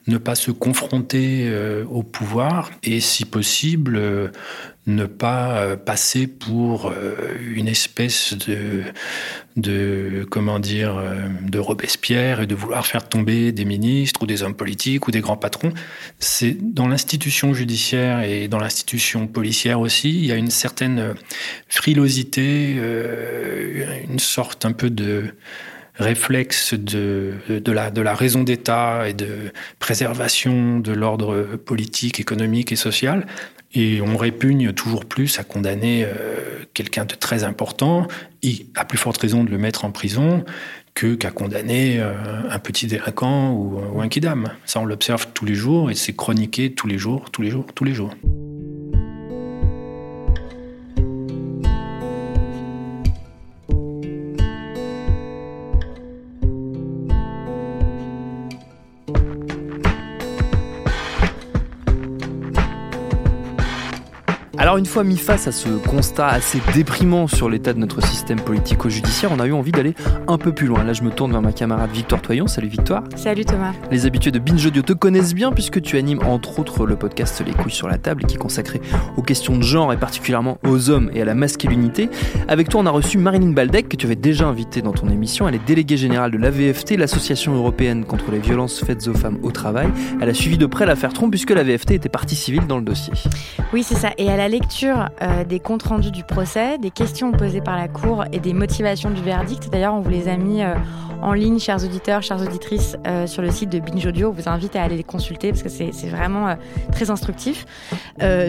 ne 0.06 0.18
pas 0.18 0.34
se 0.34 0.50
confronter 0.50 1.52
au 1.90 2.02
pouvoir 2.02 2.70
et, 2.82 3.00
si 3.00 3.24
possible, 3.24 4.32
ne 4.86 5.06
pas 5.06 5.58
euh, 5.58 5.76
passer 5.76 6.26
pour 6.26 6.90
euh, 6.90 7.14
une 7.54 7.68
espèce 7.68 8.34
de, 8.34 8.82
de 9.56 10.26
comment 10.30 10.58
dire 10.58 10.96
euh, 10.96 11.26
de 11.42 11.58
Robespierre 11.58 12.42
et 12.42 12.46
de 12.46 12.54
vouloir 12.54 12.86
faire 12.86 13.08
tomber 13.08 13.52
des 13.52 13.64
ministres 13.64 14.22
ou 14.22 14.26
des 14.26 14.42
hommes 14.42 14.54
politiques 14.54 15.08
ou 15.08 15.10
des 15.10 15.20
grands 15.20 15.38
patrons. 15.38 15.72
C'est 16.18 16.56
dans 16.60 16.86
l'institution 16.86 17.54
judiciaire 17.54 18.22
et 18.22 18.48
dans 18.48 18.58
l'institution 18.58 19.26
policière 19.26 19.80
aussi, 19.80 20.10
il 20.10 20.26
y 20.26 20.32
a 20.32 20.36
une 20.36 20.50
certaine 20.50 21.14
frilosité, 21.68 22.76
une 24.08 24.18
sorte 24.18 24.64
un 24.66 24.72
peu 24.72 24.90
de 24.90 25.34
réflexe 25.96 26.74
de, 26.74 27.34
de, 27.48 27.72
la, 27.72 27.90
de 27.90 28.00
la 28.00 28.14
raison 28.14 28.42
d'État 28.42 29.08
et 29.08 29.14
de 29.14 29.52
préservation 29.78 30.80
de 30.80 30.92
l'ordre 30.92 31.56
politique, 31.56 32.18
économique 32.18 32.72
et 32.72 32.76
social, 32.76 33.26
et 33.74 34.00
on 34.00 34.16
répugne 34.16 34.72
toujours 34.72 35.04
plus 35.04 35.38
à 35.38 35.44
condamner 35.44 36.04
euh, 36.04 36.64
quelqu'un 36.74 37.04
de 37.04 37.14
très 37.14 37.44
important, 37.44 38.06
et 38.42 38.66
à 38.74 38.84
plus 38.84 38.98
forte 38.98 39.18
raison 39.18 39.44
de 39.44 39.50
le 39.50 39.58
mettre 39.58 39.84
en 39.84 39.90
prison, 39.90 40.44
que 40.94 41.14
qu'à 41.14 41.30
condamner 41.30 41.98
euh, 41.98 42.14
un 42.48 42.58
petit 42.58 42.86
délinquant 42.86 43.52
ou, 43.52 43.80
ou 43.94 44.00
un 44.00 44.08
kidam. 44.08 44.48
Ça, 44.64 44.80
on 44.80 44.84
l'observe 44.84 45.28
tous 45.34 45.44
les 45.44 45.54
jours 45.54 45.90
et 45.90 45.94
c'est 45.94 46.14
chroniqué 46.14 46.72
tous 46.72 46.86
les 46.86 46.98
jours, 46.98 47.30
tous 47.30 47.42
les 47.42 47.50
jours, 47.50 47.66
tous 47.74 47.84
les 47.84 47.94
jours. 47.94 48.14
Alors 64.74 64.80
une 64.80 64.86
fois 64.86 65.04
mis 65.04 65.18
face 65.18 65.46
à 65.46 65.52
ce 65.52 65.68
constat 65.68 66.26
assez 66.26 66.58
déprimant 66.74 67.28
sur 67.28 67.48
l'état 67.48 67.72
de 67.72 67.78
notre 67.78 68.04
système 68.04 68.40
politico-judiciaire, 68.40 69.30
on 69.30 69.38
a 69.38 69.46
eu 69.46 69.52
envie 69.52 69.70
d'aller 69.70 69.94
un 70.26 70.36
peu 70.36 70.50
plus 70.50 70.66
loin. 70.66 70.82
Là 70.82 70.92
je 70.92 71.04
me 71.04 71.10
tourne 71.10 71.30
vers 71.30 71.42
ma 71.42 71.52
camarade 71.52 71.92
Victoire 71.92 72.20
Toyon. 72.20 72.48
Salut 72.48 72.66
Victoire. 72.66 73.04
Salut 73.14 73.44
Thomas. 73.44 73.72
Les 73.92 74.04
habitués 74.04 74.32
de 74.32 74.40
Binge 74.40 74.66
Audio 74.66 74.82
te 74.82 74.92
connaissent 74.92 75.32
bien 75.32 75.52
puisque 75.52 75.80
tu 75.80 75.96
animes 75.96 76.18
entre 76.26 76.58
autres 76.58 76.86
le 76.86 76.96
podcast 76.96 77.40
Les 77.46 77.52
couilles 77.52 77.70
sur 77.70 77.86
la 77.86 77.98
table 77.98 78.24
qui 78.24 78.34
est 78.34 78.38
consacré 78.38 78.80
aux 79.16 79.22
questions 79.22 79.56
de 79.56 79.62
genre 79.62 79.92
et 79.92 79.96
particulièrement 79.96 80.58
aux 80.66 80.90
hommes 80.90 81.08
et 81.14 81.22
à 81.22 81.24
la 81.24 81.36
masculinité. 81.36 82.10
Avec 82.48 82.68
toi 82.68 82.80
on 82.80 82.86
a 82.86 82.90
reçu 82.90 83.16
Marilyn 83.16 83.52
Baldec 83.52 83.88
que 83.88 83.94
tu 83.94 84.06
avais 84.06 84.16
déjà 84.16 84.48
invitée 84.48 84.82
dans 84.82 84.92
ton 84.92 85.08
émission. 85.08 85.46
Elle 85.46 85.54
est 85.54 85.64
déléguée 85.64 85.98
générale 85.98 86.32
de 86.32 86.38
l'AVFT, 86.38 86.96
l'Association 86.96 87.54
européenne 87.54 88.04
contre 88.04 88.32
les 88.32 88.40
violences 88.40 88.82
faites 88.84 89.06
aux 89.06 89.14
femmes 89.14 89.38
au 89.44 89.52
travail. 89.52 89.86
Elle 90.20 90.30
a 90.30 90.34
suivi 90.34 90.58
de 90.58 90.66
près 90.66 90.84
l'affaire 90.84 91.12
Trump 91.12 91.30
puisque 91.30 91.50
l'AVFT 91.50 91.92
était 91.92 92.08
partie 92.08 92.34
civile 92.34 92.66
dans 92.66 92.78
le 92.78 92.84
dossier. 92.84 93.12
Oui 93.72 93.84
c'est 93.84 93.94
ça. 93.94 94.10
Et 94.18 94.26
elle 94.26 94.40
a 94.40 94.48
lecture 94.64 95.10
euh, 95.20 95.44
des 95.44 95.60
comptes 95.60 95.82
rendus 95.82 96.10
du 96.10 96.24
procès, 96.24 96.78
des 96.78 96.90
questions 96.90 97.32
posées 97.32 97.60
par 97.60 97.76
la 97.76 97.86
Cour 97.86 98.24
et 98.32 98.40
des 98.40 98.54
motivations 98.54 99.10
du 99.10 99.20
verdict. 99.20 99.68
D'ailleurs, 99.70 99.92
on 99.92 100.00
vous 100.00 100.08
les 100.08 100.26
a 100.26 100.38
mis 100.38 100.62
euh, 100.62 100.74
en 101.20 101.34
ligne, 101.34 101.58
chers 101.58 101.84
auditeurs, 101.84 102.22
chères 102.22 102.40
auditrices, 102.40 102.96
euh, 103.06 103.26
sur 103.26 103.42
le 103.42 103.50
site 103.50 103.68
de 103.68 103.78
Binge 103.78 104.06
Audio. 104.06 104.30
On 104.30 104.32
vous 104.32 104.48
invite 104.48 104.74
à 104.74 104.82
aller 104.82 104.96
les 104.96 105.04
consulter 105.04 105.50
parce 105.50 105.62
que 105.62 105.68
c'est 105.68 106.08
vraiment 106.08 106.56
très 106.92 107.10
instructif. 107.10 107.66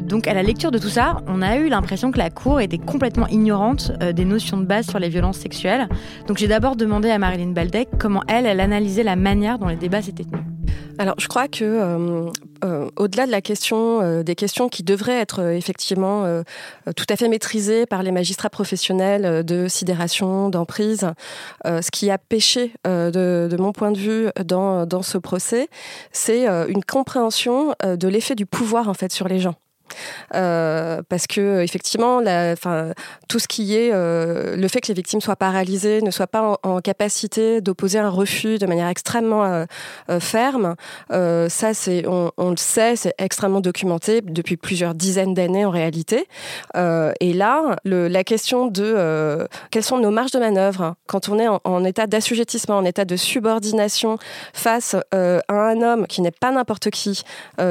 donc, 0.03 0.29
à 0.29 0.33
la 0.33 0.41
lecture 0.41 0.71
de 0.71 0.77
tout 0.77 0.87
ça, 0.87 1.17
on 1.27 1.41
a 1.41 1.57
eu 1.57 1.67
l'impression 1.67 2.11
que 2.11 2.17
la 2.17 2.29
Cour 2.29 2.61
était 2.61 2.77
complètement 2.77 3.27
ignorante 3.27 3.91
des 4.13 4.23
notions 4.23 4.55
de 4.55 4.65
base 4.65 4.87
sur 4.87 4.99
les 4.99 5.09
violences 5.09 5.39
sexuelles. 5.39 5.89
Donc, 6.27 6.37
j'ai 6.37 6.47
d'abord 6.47 6.77
demandé 6.77 7.09
à 7.09 7.19
Marilyn 7.19 7.51
Baldec 7.51 7.89
comment 7.99 8.21
elle, 8.29 8.45
elle 8.45 8.61
analysait 8.61 9.03
la 9.03 9.17
manière 9.17 9.59
dont 9.59 9.67
les 9.67 9.75
débats 9.75 10.01
s'étaient 10.01 10.23
tenus. 10.23 10.54
Alors, 10.97 11.15
je 11.17 11.27
crois 11.27 11.47
que 11.47 11.63
euh, 11.63 12.29
euh, 12.63 12.89
au-delà 12.95 13.25
de 13.25 13.31
la 13.31 13.41
question, 13.41 14.01
euh, 14.01 14.23
des 14.23 14.35
questions 14.35 14.69
qui 14.69 14.83
devraient 14.83 15.19
être 15.19 15.41
effectivement 15.51 16.05
tout 16.95 17.05
à 17.09 17.15
fait 17.15 17.27
maîtrisées 17.27 17.85
par 17.85 18.03
les 18.03 18.11
magistrats 18.11 18.49
professionnels 18.49 19.43
de 19.43 19.67
sidération, 19.67 20.49
d'emprise, 20.49 21.07
ce 21.65 21.91
qui 21.91 22.09
a 22.09 22.17
péché, 22.17 22.73
de, 22.85 23.47
de, 23.49 23.57
mon 23.57 23.71
point 23.71 23.91
de 23.91 23.97
vue, 23.97 24.27
dans, 24.43 24.85
dans 24.85 25.01
ce 25.01 25.17
procès, 25.17 25.67
c'est 26.11 26.47
une 26.47 26.83
compréhension 26.83 27.73
de 27.83 28.07
l'effet 28.07 28.35
du 28.35 28.45
pouvoir 28.45 28.89
en 28.89 28.93
fait 28.93 29.11
sur 29.11 29.27
les 29.27 29.39
gens. 29.39 29.55
Euh, 30.33 31.01
parce 31.07 31.27
que 31.27 31.61
effectivement, 31.61 32.21
tout 33.27 33.39
ce 33.39 33.47
qui 33.47 33.75
est 33.75 33.91
euh, 33.93 34.55
le 34.55 34.67
fait 34.67 34.81
que 34.81 34.87
les 34.87 34.93
victimes 34.93 35.21
soient 35.21 35.35
paralysées, 35.35 36.01
ne 36.01 36.11
soient 36.11 36.27
pas 36.27 36.57
en, 36.63 36.79
capacité 36.79 37.61
d'opposer 37.61 37.99
un 37.99 38.09
refus 38.09 38.57
de 38.57 38.65
manière 38.65 38.89
extrêmement 38.89 39.43
euh, 40.09 40.19
ferme, 40.19 40.75
ça, 41.09 41.73
c'est, 41.73 42.05
on, 42.07 42.31
le 42.37 42.57
sait, 42.57 42.95
c'est 42.95 43.13
extrêmement 43.17 43.61
documenté 43.61 44.21
depuis 44.21 44.57
plusieurs 44.57 44.93
dizaines 44.93 45.33
d'années 45.33 45.65
en 45.65 45.71
réalité. 45.71 46.27
et 46.75 47.33
là, 47.33 47.75
la 47.85 48.23
question 48.23 48.67
de 48.67 49.47
quelles 49.71 49.83
sont 49.83 49.97
nos 49.97 50.11
marges 50.11 50.31
de 50.31 50.39
manœuvre 50.39 50.95
quand 51.07 51.29
on 51.29 51.39
est 51.39 51.47
en, 51.47 51.85
état 51.85 52.07
d'assujettissement, 52.07 52.77
en 52.77 52.85
état 52.85 53.05
de 53.05 53.15
subordination 53.15 54.17
face 54.53 54.95
à 55.11 55.39
un 55.49 55.81
homme 55.81 56.07
qui 56.07 56.21
n'est 56.21 56.31
pas 56.31 56.51
n'importe 56.51 56.89
qui, 56.89 57.23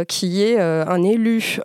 qui 0.08 0.42
est 0.42 0.58
un 0.60 1.02
élu. 1.02 1.60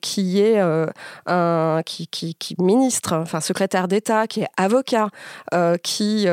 Qui 0.00 0.40
est 0.40 0.60
euh, 0.60 0.86
un 1.26 1.82
qui, 1.84 2.06
qui, 2.08 2.56
ministre, 2.58 3.14
enfin 3.14 3.40
secrétaire 3.40 3.88
d'État, 3.88 4.26
qui 4.26 4.40
est 4.40 4.48
avocat, 4.56 5.08
euh, 5.54 5.76
qui 5.76 6.26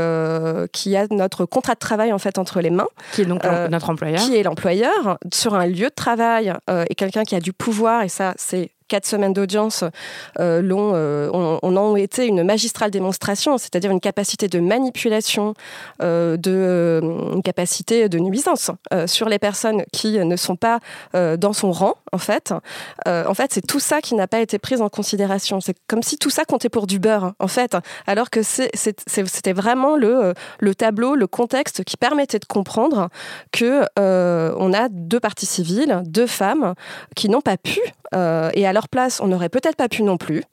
qui 0.73 0.95
a 0.95 1.07
notre 1.11 1.45
contrat 1.45 1.73
de 1.73 1.79
travail 1.79 2.13
en 2.13 2.19
fait 2.19 2.37
entre 2.37 2.61
les 2.61 2.69
mains, 2.69 2.87
qui 3.13 3.21
est 3.21 3.25
donc 3.25 3.43
notre 3.69 3.89
employeur, 3.89 4.19
qui 4.19 4.35
est 4.35 4.43
l'employeur 4.43 5.17
sur 5.33 5.55
un 5.55 5.65
lieu 5.65 5.89
de 5.89 5.95
travail 5.95 6.53
et 6.89 6.95
quelqu'un 6.95 7.23
qui 7.23 7.35
a 7.35 7.39
du 7.39 7.53
pouvoir 7.53 8.03
et 8.03 8.09
ça 8.09 8.33
c'est 8.37 8.71
quatre 8.87 9.05
semaines 9.05 9.33
d'audience 9.33 9.83
euh, 10.39 10.61
euh, 10.61 11.29
on, 11.33 11.59
on, 11.61 11.77
en 11.77 11.95
été 11.95 12.25
une 12.25 12.43
magistrale 12.43 12.91
démonstration, 12.91 13.57
c'est-à-dire 13.57 13.91
une 13.91 13.99
capacité 13.99 14.47
de 14.47 14.59
manipulation, 14.59 15.53
euh, 16.01 16.37
de, 16.37 16.51
euh, 16.51 17.01
une 17.33 17.43
capacité 17.43 18.09
de 18.09 18.19
nuisance 18.19 18.71
euh, 18.93 19.07
sur 19.07 19.29
les 19.29 19.39
personnes 19.39 19.83
qui 19.91 20.17
ne 20.17 20.35
sont 20.35 20.55
pas 20.55 20.79
dans 21.13 21.53
son 21.53 21.71
rang, 21.71 21.95
en 22.11 22.17
fait. 22.17 22.53
en 23.05 23.33
fait, 23.33 23.51
c'est 23.53 23.65
tout 23.65 23.79
ça 23.79 24.01
qui 24.01 24.15
n'a 24.15 24.27
pas 24.27 24.39
été 24.39 24.59
pris 24.59 24.81
en 24.81 24.89
considération. 24.89 25.59
C'est 25.61 25.75
comme 25.87 26.03
si 26.03 26.17
tout 26.17 26.29
ça 26.29 26.45
comptait 26.45 26.69
pour 26.69 26.87
du 26.87 26.99
beurre, 26.99 27.33
en 27.39 27.47
fait, 27.47 27.75
alors 28.05 28.29
que 28.29 28.41
c'était 28.43 29.53
vraiment 29.53 29.95
le, 29.95 30.33
le 30.59 30.75
tableau, 30.75 31.15
le 31.15 31.27
contexte 31.27 31.83
qui 31.83 31.97
permettait 31.97 32.39
de 32.39 32.45
comprendre 32.45 33.09
que 33.51 33.85
on 33.97 34.73
a 34.73 34.89
deux 34.89 35.19
parties 35.19 35.45
civiles, 35.45 36.01
deux 36.05 36.27
femmes 36.27 36.73
qui 37.15 37.29
n'ont 37.29 37.41
pas 37.41 37.57
pu, 37.57 37.79
et 38.13 38.67
à 38.67 38.73
leur 38.77 38.89
place, 38.89 39.19
on 39.21 39.27
n'aurait 39.27 39.49
peut-être 39.49 39.75
pas 39.75 39.89
pu 39.89 40.03
non 40.03 40.17
plus 40.17 40.43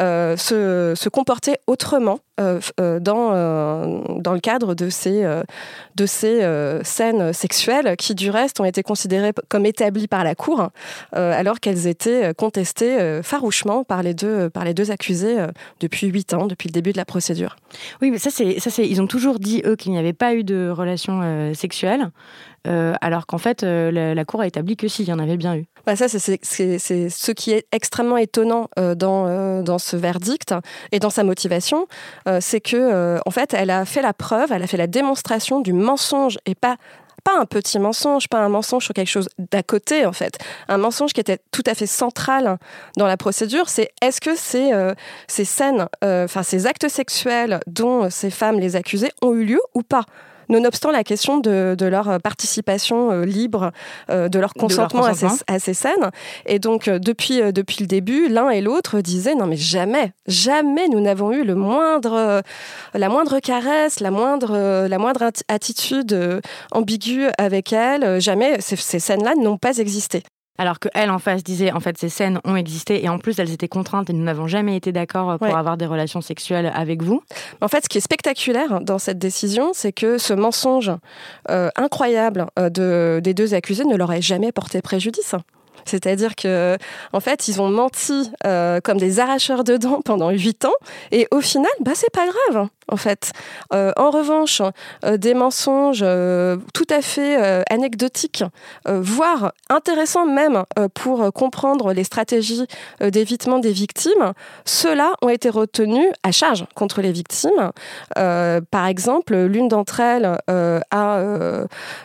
euh, 0.00 0.36
se, 0.36 1.08
comporter 1.08 1.54
autrement 1.68 2.18
euh, 2.40 2.58
euh, 2.80 2.98
dans, 2.98 3.30
dans 4.20 4.32
le 4.32 4.40
cadre 4.40 4.74
de 4.74 4.90
ces, 4.90 5.24
de 5.94 6.06
ces 6.06 6.34
scènes 6.82 7.32
sexuelles 7.32 7.94
qui, 7.96 8.16
du 8.16 8.30
reste, 8.30 8.58
ont 8.58 8.64
été 8.64 8.82
considérées 8.82 9.32
comme 9.48 9.64
établies 9.64 10.08
par 10.08 10.24
la 10.24 10.34
Cour, 10.34 10.70
alors 11.12 11.60
qu'elles 11.60 11.86
étaient 11.86 12.34
contestées 12.34 13.20
farouchement 13.22 13.84
par 13.84 14.02
les 14.02 14.14
deux, 14.14 14.50
par 14.50 14.64
les 14.64 14.74
deux 14.74 14.90
accusés 14.90 15.36
depuis 15.78 16.08
huit 16.08 16.34
ans, 16.34 16.46
depuis 16.46 16.68
le 16.68 16.72
début 16.72 16.92
de 16.92 16.98
la 16.98 17.04
procédure. 17.04 17.56
Oui, 18.02 18.10
mais 18.10 18.18
ça, 18.18 18.30
c'est, 18.30 18.58
ça, 18.58 18.70
c'est, 18.70 18.88
ils 18.88 19.00
ont 19.00 19.06
toujours 19.06 19.38
dit, 19.38 19.62
eux, 19.64 19.76
qu'il 19.76 19.92
n'y 19.92 19.98
avait 19.98 20.12
pas 20.12 20.34
eu 20.34 20.42
de 20.42 20.68
relations 20.68 21.52
sexuelles. 21.54 22.10
Euh, 22.66 22.94
alors 23.00 23.26
qu'en 23.26 23.38
fait, 23.38 23.62
la, 23.62 24.24
Cour 24.24 24.40
a 24.40 24.46
établi 24.46 24.76
que 24.76 24.88
s'il 24.88 25.08
y 25.08 25.12
en 25.12 25.18
avait 25.18 25.36
bien 25.36 25.56
eu. 25.56 25.66
Bah 25.88 25.96
ça, 25.96 26.06
c'est 26.06 26.20
ce 26.20 27.30
qui 27.32 27.52
est 27.52 27.66
extrêmement 27.72 28.18
étonnant 28.18 28.68
euh, 28.78 28.94
dans, 28.94 29.62
dans 29.62 29.78
ce 29.78 29.96
verdict 29.96 30.54
et 30.92 30.98
dans 30.98 31.08
sa 31.08 31.24
motivation, 31.24 31.86
c'est 32.40 32.60
que 32.60 33.18
en 33.24 33.30
fait, 33.30 33.54
elle 33.54 33.70
a 33.70 33.86
fait 33.86 34.02
la 34.02 34.12
preuve, 34.12 34.52
elle 34.52 34.62
a 34.62 34.66
fait 34.66 34.76
la 34.76 34.86
démonstration 34.86 35.60
du 35.60 35.72
mensonge 35.72 36.36
et 36.44 36.54
pas 36.54 36.76
pas 37.24 37.40
un 37.40 37.46
petit 37.46 37.78
mensonge, 37.78 38.28
pas 38.28 38.38
un 38.38 38.50
mensonge 38.50 38.84
sur 38.84 38.92
quelque 38.92 39.08
chose 39.08 39.30
d'à 39.38 39.62
côté 39.62 40.04
en 40.04 40.12
fait. 40.12 40.36
Un 40.68 40.76
mensonge 40.76 41.14
qui 41.14 41.20
était 41.22 41.38
tout 41.52 41.64
à 41.64 41.74
fait 41.74 41.86
central 41.86 42.58
dans 42.98 43.06
la 43.06 43.16
procédure, 43.16 43.70
c'est 43.70 43.90
est-ce 44.02 44.20
que 44.20 44.36
ces, 44.36 44.70
ces 45.26 45.46
scènes, 45.46 45.88
enfin 46.02 46.42
ces 46.42 46.66
actes 46.66 46.88
sexuels 46.90 47.60
dont 47.66 48.10
ces 48.10 48.30
femmes 48.30 48.60
les 48.60 48.76
accusées 48.76 49.10
ont 49.22 49.32
eu 49.32 49.44
lieu 49.46 49.60
ou 49.74 49.82
pas? 49.82 50.04
Nonobstant 50.48 50.90
la 50.90 51.04
question 51.04 51.38
de, 51.38 51.76
leur 51.80 52.20
participation 52.20 53.10
euh, 53.10 53.24
libre, 53.24 53.72
euh, 54.10 54.28
de 54.28 54.38
leur 54.38 54.54
consentement, 54.54 55.04
À, 55.04 55.58
ces, 55.58 55.74
scènes. 55.74 56.10
Et 56.46 56.58
donc, 56.58 56.88
euh, 56.88 56.98
depuis, 56.98 57.40
depuis 57.52 57.78
le 57.80 57.86
début, 57.86 58.28
l'un 58.28 58.50
et 58.50 58.60
l'autre 58.60 59.00
disaient 59.00 59.34
non, 59.34 59.46
mais 59.46 59.56
jamais, 59.56 60.12
jamais 60.26 60.88
nous 60.88 61.00
n'avons 61.00 61.32
eu 61.32 61.44
le 61.44 61.54
moindre, 61.54 62.42
la 62.94 63.08
moindre 63.08 63.40
caresse, 63.40 64.00
la 64.00 64.10
moindre, 64.10 64.86
la 64.86 64.98
moindre 64.98 65.30
attitude 65.48 66.40
ambiguë 66.72 67.28
avec 67.38 67.72
elle. 67.72 68.20
Jamais 68.20 68.60
ces, 68.60 68.76
ces 68.76 68.98
scènes-là 68.98 69.34
n'ont 69.36 69.58
pas 69.58 69.78
existé. 69.78 70.22
Alors 70.58 70.80
que 70.80 70.88
elle 70.94 71.10
en 71.10 71.18
face 71.18 71.44
disait 71.44 71.72
en 71.72 71.80
fait 71.80 71.96
ces 71.96 72.08
scènes 72.08 72.40
ont 72.44 72.56
existé 72.56 73.04
et 73.04 73.08
en 73.08 73.18
plus 73.18 73.38
elles 73.38 73.52
étaient 73.52 73.68
contraintes 73.68 74.10
et 74.10 74.12
nous 74.12 74.24
n'avons 74.24 74.48
jamais 74.48 74.76
été 74.76 74.92
d'accord 74.92 75.38
pour 75.38 75.56
avoir 75.56 75.76
des 75.76 75.86
relations 75.86 76.20
sexuelles 76.20 76.70
avec 76.74 77.02
vous. 77.02 77.22
En 77.60 77.68
fait, 77.68 77.84
ce 77.84 77.88
qui 77.88 77.98
est 77.98 78.02
spectaculaire 78.02 78.80
dans 78.80 78.98
cette 78.98 79.18
décision, 79.18 79.70
c'est 79.72 79.92
que 79.92 80.18
ce 80.18 80.32
mensonge 80.34 80.92
euh, 81.50 81.70
incroyable 81.76 82.46
euh, 82.58 82.70
de, 82.70 83.20
des 83.22 83.34
deux 83.34 83.54
accusés 83.54 83.84
ne 83.84 83.96
leur 83.96 84.12
ait 84.12 84.22
jamais 84.22 84.52
porté 84.52 84.82
préjudice. 84.82 85.34
C'est-à-dire 85.84 86.34
que, 86.36 86.76
en 87.12 87.20
fait, 87.20 87.48
ils 87.48 87.62
ont 87.62 87.70
menti 87.70 88.30
euh, 88.44 88.80
comme 88.82 88.98
des 88.98 89.20
arracheurs 89.20 89.64
de 89.64 89.76
dents 89.76 90.02
pendant 90.04 90.30
huit 90.30 90.64
ans, 90.64 90.74
et 91.12 91.26
au 91.30 91.40
final, 91.40 91.70
bah, 91.80 91.92
c'est 91.94 92.12
pas 92.12 92.26
grave 92.26 92.68
en 92.88 92.96
fait. 92.96 93.32
Euh, 93.72 93.92
en 93.96 94.10
revanche, 94.10 94.62
euh, 95.04 95.16
des 95.16 95.34
mensonges 95.34 96.00
euh, 96.02 96.56
tout 96.74 96.86
à 96.90 97.02
fait 97.02 97.36
anecdotiques, 97.70 98.44
voire 98.86 99.52
intéressants 99.68 100.26
même 100.26 100.64
pour 100.94 101.32
comprendre 101.32 101.92
les 101.92 102.04
stratégies 102.04 102.66
d'évitement 103.00 103.58
des 103.58 103.72
victimes, 103.72 104.32
ceux-là 104.64 105.14
ont 105.22 105.28
été 105.28 105.48
retenus 105.50 106.08
à 106.22 106.32
charge 106.32 106.64
contre 106.74 107.02
les 107.02 107.12
victimes. 107.12 107.70
par 108.14 108.86
exemple, 108.86 109.36
l'une 109.36 109.68
d'entre 109.68 110.00
elles 110.00 110.38
a 110.48 111.22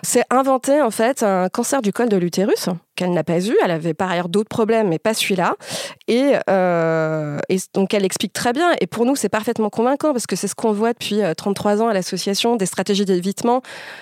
s'est 0.01 0.25
inventé 0.29 0.81
en 0.81 0.91
fait 0.91 1.23
un 1.23 1.49
cancer 1.49 1.81
du 1.81 1.93
col 1.93 2.09
de 2.09 2.17
l'utérus 2.17 2.69
qu'elle 2.95 3.13
n'a 3.13 3.23
pas 3.23 3.39
eu. 3.39 3.55
Elle 3.63 3.71
avait 3.71 3.93
par 3.93 4.11
ailleurs 4.11 4.29
d'autres 4.29 4.49
problèmes, 4.49 4.89
mais 4.89 4.99
pas 4.99 5.13
celui-là. 5.13 5.55
Et, 6.07 6.33
et, 7.49 7.57
donc 7.73 7.93
elle 7.93 8.05
explique 8.05 8.33
très 8.33 8.53
bien. 8.53 8.71
Et 8.81 8.87
pour 8.87 9.05
nous, 9.05 9.15
c'est 9.15 9.29
parfaitement 9.29 9.69
convaincant 9.69 10.11
parce 10.11 10.27
que 10.27 10.35
c'est 10.35 10.47
ce 10.47 10.55
qu'on 10.55 10.72
voit 10.73 10.93
depuis 10.93 11.21
33 11.37 11.81
euh, 11.81 11.83
ans 11.83 11.87
à 11.87 11.93
l'association 11.93 12.55
des 12.55 12.65
stratégies 12.65 13.05
d'évitement 13.05 13.61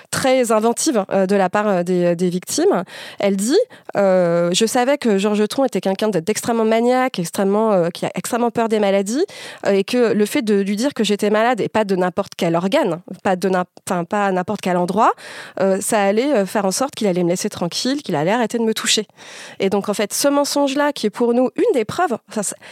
très 0.10 0.52
inventives 0.52 1.06
euh, 1.12 1.26
de 1.26 1.36
la 1.36 1.50
part 1.50 1.68
euh, 1.68 1.84
des, 1.84 2.30
victimes. 2.30 2.84
Elle 3.20 3.36
dit 3.36 3.58
Je 3.96 4.66
savais 4.68 4.98
que 4.98 5.18
Georges 5.18 5.48
Tron 5.48 5.66
était 5.66 5.82
quelqu'un 5.82 6.10
d'extrêmement 6.10 6.66
maniaque, 6.66 7.20
extrêmement, 7.20 7.90
qui 7.90 8.06
a 8.06 8.12
extrêmement 8.16 8.52
peur 8.52 8.70
des 8.70 8.80
maladies, 8.80 9.26
et 9.68 9.84
que 9.84 10.14
le 10.14 10.26
fait 10.26 10.42
de 10.42 10.56
lui 10.56 10.76
dire 10.76 10.94
que 10.94 11.04
j'étais 11.04 11.30
malade 11.30 11.60
et 11.60 11.68
pas 11.68 11.84
de 11.84 11.96
n'importe 11.96 12.34
quel 12.38 12.56
organe, 12.56 13.02
pas, 13.24 13.36
de 13.36 13.50
n'importe 13.50 14.62
quel 14.62 14.78
endroit, 14.78 15.12
ça 15.80 16.02
allait 16.02 16.46
faire 16.46 16.66
en 16.66 16.72
sorte 16.72 16.96
qu'il 16.96 17.08
allait 17.08 17.24
me 17.24 17.30
laisser 17.30 17.50
tranquille, 17.50 18.02
qu'il 18.02 18.16
allait 18.16 18.32
arrêter 18.32 18.58
de 18.58 18.64
me 18.64 18.74
toucher. 18.74 19.08
Et 19.60 19.70
donc, 19.70 19.90
en 19.90 19.94
fait, 19.94 20.14
ce 20.14 20.28
mensonge-là, 20.28 20.94
qui 20.94 21.08
est 21.08 21.12
pour 21.12 21.34
nous 21.34 21.50
une 21.56 21.74
des 21.74 21.86
preuves, 21.86 22.18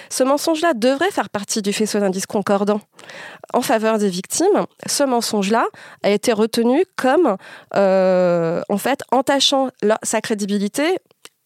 ce 0.10 0.24
mensonge-là 0.24 0.74
devrait 0.74 1.12
faire 1.12 1.30
partie 1.30 1.62
du 1.62 1.74
faisceau 1.74 2.00
d'indices 2.00 2.28
concordants 2.28 2.82
en 3.54 3.62
faveur 3.62 3.89
des 3.98 4.10
victimes, 4.10 4.66
ce 4.86 5.04
mensonge-là 5.04 5.66
a 6.04 6.10
été 6.10 6.34
retenu 6.34 6.86
comme, 6.96 7.38
euh, 7.76 8.62
en 8.70 8.78
fait, 8.78 9.02
entachant 9.12 9.70
sa 10.04 10.22
crédibilité 10.22 10.98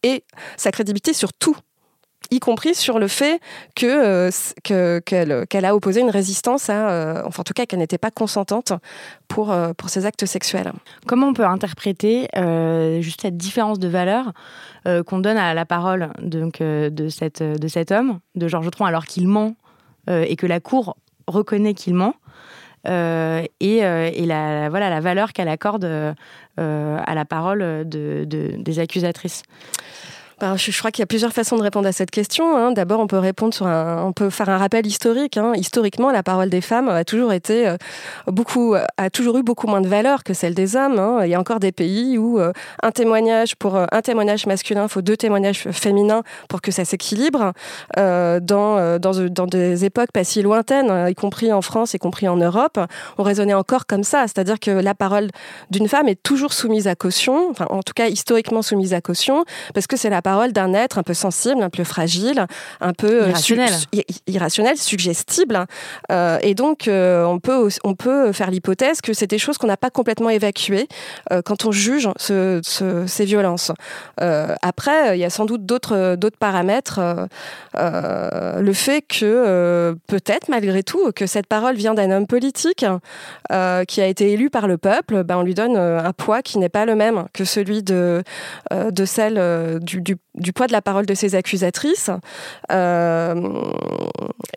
et 0.03 0.23
sa 0.57 0.71
crédibilité 0.71 1.13
sur 1.13 1.33
tout 1.33 1.55
y 2.31 2.39
compris 2.39 2.73
sur 2.73 2.99
le 2.99 3.07
fait 3.07 3.39
que 3.75 4.31
euh, 4.71 4.99
qu'elle 5.01 5.65
a 5.65 5.75
opposé 5.75 6.01
une 6.01 6.09
résistance 6.09 6.69
à, 6.69 6.89
euh, 6.89 7.21
enfin 7.25 7.41
en 7.41 7.43
tout 7.43 7.53
cas 7.53 7.65
qu'elle 7.67 7.79
n'était 7.79 7.99
pas 7.99 8.09
consentante 8.11 8.73
pour 9.27 9.55
pour 9.77 9.89
ces 9.89 10.05
actes 10.05 10.25
sexuels. 10.25 10.71
Comment 11.05 11.27
on 11.27 11.33
peut 11.33 11.45
interpréter 11.45 12.29
juste 13.01 13.21
cette 13.21 13.37
différence 13.37 13.77
de 13.77 13.87
valeur 13.87 14.31
qu'on 15.05 15.19
donne 15.19 15.37
à 15.37 15.53
la 15.53 15.65
parole 15.65 16.11
donc 16.21 16.59
de 16.59 17.09
cette 17.09 17.43
de 17.43 17.67
cet 17.67 17.91
homme, 17.91 18.19
de 18.35 18.47
Georges 18.47 18.71
Tron, 18.71 18.85
alors 18.85 19.05
qu'il 19.05 19.27
ment 19.27 19.55
et 20.07 20.35
que 20.35 20.47
la 20.47 20.59
cour 20.59 20.95
reconnaît 21.27 21.73
qu'il 21.73 21.93
ment 21.93 22.15
euh, 22.87 23.45
et, 23.59 23.85
euh, 23.85 24.09
et 24.13 24.25
la, 24.25 24.69
voilà, 24.69 24.89
la 24.89 24.99
valeur 24.99 25.33
qu'elle 25.33 25.47
accorde 25.47 25.85
euh, 25.85 26.13
à 26.57 27.15
la 27.15 27.25
parole 27.25 27.87
de, 27.87 28.25
des 28.27 28.79
accusatrices. 28.79 29.43
Je, 30.57 30.77
crois 30.77 30.91
qu'il 30.91 31.01
y 31.01 31.03
a 31.03 31.07
plusieurs 31.07 31.31
façons 31.31 31.55
de 31.55 31.61
répondre 31.61 31.87
à 31.87 31.93
cette 31.93 32.11
question. 32.11 32.57
Hein. 32.57 32.71
D'abord, 32.73 32.99
on 32.99 33.07
peut 33.07 33.17
répondre 33.17 33.53
sur 33.53 33.65
un, 33.65 34.03
on 34.03 34.11
peut 34.11 34.29
faire 34.29 34.49
un 34.49 34.57
rappel 34.57 34.85
historique. 34.85 35.37
Hein. 35.37 35.53
Historiquement, 35.55 36.11
la 36.11 36.21
parole 36.21 36.49
des 36.49 36.59
femmes 36.59 36.89
a 36.89 37.05
toujours 37.05 37.31
été 37.31 37.67
euh, 37.67 37.77
beaucoup, 38.27 38.75
a 38.97 39.09
toujours 39.09 39.37
eu 39.37 39.43
beaucoup 39.43 39.67
moins 39.67 39.79
de 39.79 39.87
valeur 39.87 40.23
que 40.23 40.33
celle 40.33 40.53
des 40.53 40.75
hommes. 40.75 40.99
Hein. 40.99 41.21
Il 41.23 41.29
y 41.29 41.35
a 41.35 41.39
encore 41.39 41.59
des 41.59 41.71
pays 41.71 42.17
où 42.17 42.39
euh, 42.39 42.51
un 42.81 42.91
témoignage 42.91 43.55
pour 43.55 43.77
euh, 43.77 43.85
un 43.91 44.01
témoignage 44.01 44.45
masculin, 44.45 44.83
il 44.83 44.89
faut 44.89 45.01
deux 45.01 45.15
témoignages 45.15 45.69
féminins 45.71 46.23
pour 46.49 46.61
que 46.61 46.71
ça 46.71 46.83
s'équilibre. 46.83 47.53
dans, 47.95 48.41
dans, 48.41 49.29
dans 49.29 49.47
des 49.47 49.85
époques 49.85 50.11
pas 50.11 50.23
si 50.23 50.41
lointaines, 50.41 51.09
y 51.09 51.15
compris 51.15 51.53
en 51.53 51.61
France, 51.61 51.93
y 51.93 51.99
compris 51.99 52.27
en 52.27 52.35
Europe, 52.35 52.79
on 53.17 53.23
raisonnait 53.23 53.53
encore 53.53 53.85
comme 53.85 54.03
ça, 54.03 54.23
c'est-à-dire 54.23 54.59
que 54.59 54.71
la 54.71 54.93
parole 54.93 55.29
d'une 55.69 55.87
femme 55.87 56.07
est 56.07 56.21
toujours 56.21 56.53
soumise 56.53 56.87
à 56.87 56.95
caution, 56.95 57.49
enfin 57.49 57.67
en 57.69 57.81
tout 57.81 57.93
cas 57.93 58.07
historiquement 58.07 58.61
soumise 58.61 58.93
à 58.93 59.01
caution, 59.01 59.45
parce 59.73 59.87
que 59.87 59.95
c'est 59.95 60.09
la 60.09 60.21
parole 60.21 60.32
d'un 60.51 60.73
être 60.73 60.97
un 60.97 61.03
peu 61.03 61.13
sensible, 61.13 61.61
un 61.61 61.69
peu 61.69 61.83
fragile, 61.83 62.45
un 62.81 62.93
peu 62.93 63.23
euh, 63.23 63.27
irrationnel, 63.29 63.73
irrationnel 64.27 64.77
suggestible. 64.77 65.65
Euh, 66.11 66.37
et 66.41 66.55
donc, 66.55 66.87
euh, 66.87 67.23
on, 67.25 67.39
peut, 67.39 67.69
on 67.83 67.95
peut 67.95 68.31
faire 68.31 68.51
l'hypothèse 68.51 69.01
que 69.01 69.13
c'est 69.13 69.27
des 69.27 69.37
choses 69.37 69.57
qu'on 69.57 69.67
n'a 69.67 69.77
pas 69.77 69.89
complètement 69.89 70.29
évacuées 70.29 70.87
quand 71.45 71.65
on 71.65 71.71
juge 71.71 72.09
ces 72.17 73.25
violences. 73.25 73.71
après, 74.17 75.17
il 75.17 75.19
y 75.19 75.23
a 75.23 75.29
sans 75.29 75.45
doute 75.45 75.65
d'autres 75.65 76.37
paramètres. 76.39 76.99
le 77.75 78.73
fait 78.73 79.01
que 79.01 79.95
peut-être, 80.07 80.49
malgré 80.49 80.83
tout, 80.83 81.11
que 81.15 81.25
cette 81.27 81.47
parole 81.47 81.75
vient 81.75 81.93
d'un 81.93 82.11
homme 82.11 82.27
politique 82.27 82.85
qui 83.87 84.01
a 84.01 84.07
été 84.07 84.31
élu 84.31 84.49
par 84.49 84.67
le 84.67 84.77
peuple, 84.77 85.23
ben, 85.23 85.37
on 85.37 85.43
lui 85.43 85.53
donne 85.53 85.77
un 85.77 86.13
poids 86.13 86.41
qui 86.41 86.57
n'est 86.57 86.69
pas 86.69 86.85
le 86.85 86.95
même 86.95 87.25
que 87.33 87.45
celui 87.45 87.83
de, 87.83 88.23
de 88.71 89.05
celle 89.05 89.79
du, 89.81 90.01
du, 90.01 90.17
du 90.35 90.53
poids 90.53 90.67
de 90.67 90.71
la 90.71 90.81
parole 90.81 91.05
de 91.05 91.13
ces 91.13 91.35
accusatrices. 91.35 92.09
Euh, 92.71 93.33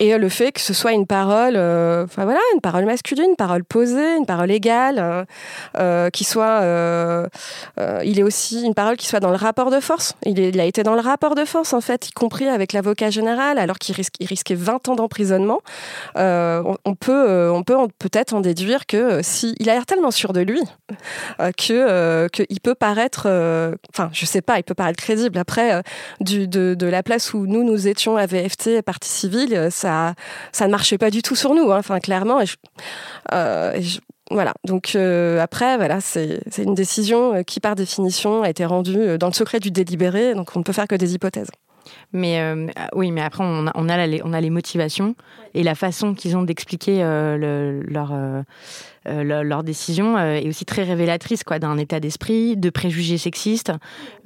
et 0.01 0.17
le 0.17 0.29
fait 0.29 0.53
que 0.53 0.61
ce 0.61 0.75
soit 0.75 0.93
une 0.93 1.07
parole, 1.07 1.55
euh, 1.57 2.05
enfin 2.05 2.25
voilà, 2.25 2.41
une 2.55 2.61
parole 2.61 2.85
masculine, 2.85 3.31
une 3.31 3.37
parole 3.37 3.65
posée, 3.65 4.17
une 4.17 4.27
parole 4.27 4.51
égale, 4.51 5.27
euh, 5.79 6.11
qui 6.11 6.25
soit, 6.25 6.63
il 8.05 8.19
est 8.19 8.23
aussi 8.23 8.63
une 8.63 8.75
parole 8.75 8.97
qui 8.97 9.07
soit 9.07 9.21
dans 9.21 9.31
le 9.31 9.37
rapport 9.37 9.71
de 9.71 9.81
force. 9.81 10.15
Il, 10.25 10.61
a 10.61 10.65
été 10.65 10.83
dans 10.83 10.95
le 10.95 11.01
rapport 11.01 11.35
de 11.35 11.45
force 11.45 11.73
en 11.73 11.81
fait, 11.81 12.09
y 12.09 12.13
compris 12.13 12.49
avec 12.49 12.73
l'avocat 12.73 13.11
général, 13.11 13.59
alors 13.59 13.79
qu'il 13.79 13.95
risquait 13.95 14.55
20 14.55 14.89
ans 14.89 14.95
d'emprisonnement. 14.95 15.61
On, 16.17 16.95
peut, 16.99 17.51
on 17.51 17.63
peut 17.63 17.77
peut-être 17.99 18.35
en 18.35 18.41
déduire 18.41 18.87
que 18.87 19.21
si 19.23 19.55
il 19.59 19.71
a 19.71 19.75
l'air 19.75 19.87
tellement 19.87 20.11
sûr 20.11 20.33
de 20.33 20.41
lui 20.41 20.63
que 21.57 22.29
qu'il 22.29 22.61
peut 22.61 22.75
paraître, 22.75 23.27
enfin 23.93 24.11
je 24.13 24.27
sais 24.27 24.43
pas, 24.43 24.59
il 24.59 24.65
peut 24.65 24.75
paraître 24.75 24.99
crédible 24.99 25.39
après 25.39 25.75
euh, 25.75 25.83
de, 26.21 26.87
la 26.87 27.03
place 27.03 27.35
où 27.35 27.47
nous, 27.47 27.65
nous 27.65 27.89
étions 27.89 28.17
à 28.17 28.27
VFT, 28.27 28.83
partie 28.83 29.09
civile, 29.09 29.55
euh, 29.55 29.71
ça, 30.53 30.67
ne 30.67 30.71
marchait 30.71 30.99
pas 30.99 31.11
du 31.11 31.23
tout 31.23 31.37
sur 31.37 31.55
nous. 31.55 31.73
Hein. 31.73 31.79
Enfin, 31.79 32.01
clairement. 32.01 32.41
Euh, 33.33 33.81
voilà. 34.31 34.55
Donc 34.65 34.97
après, 34.97 35.77
voilà, 35.77 36.01
c'est 36.01 36.41
une 36.59 36.75
décision 36.75 37.45
qui, 37.45 37.61
par 37.61 37.75
définition, 37.75 38.43
a 38.43 38.51
été 38.51 38.65
rendue 38.65 39.19
dans 39.19 39.29
le 39.29 39.33
secret 39.33 39.61
du 39.61 39.71
délibéré. 39.71 40.35
Donc 40.35 40.51
on 40.55 40.61
ne 40.61 40.65
peut 40.65 40.73
faire 40.73 40.89
que 40.89 40.97
des 40.97 41.15
hypothèses. 41.15 41.51
Mais 42.13 42.41
oui, 42.95 43.13
mais 43.13 43.23
après, 43.23 43.45
on 43.45 43.89
a, 43.89 44.07
les, 44.41 44.51
motivations 44.51 45.15
et 45.55 45.63
la 45.63 45.75
façon 45.75 46.15
qu'ils 46.15 46.37
ont 46.37 46.43
d'expliquer 46.43 46.99
leur 46.99 48.11
euh, 48.13 48.43
leur, 49.07 49.63
décision 49.63 50.17
euh, 50.17 50.35
est 50.35 50.49
aussi 50.49 50.65
très 50.65 50.83
révélatrice 50.83 51.45
quoi 51.45 51.59
d'un 51.59 51.79
état 51.79 52.01
d'esprit, 52.01 52.57
de 52.57 52.71
préjugés 52.71 53.19
sexistes. 53.19 53.73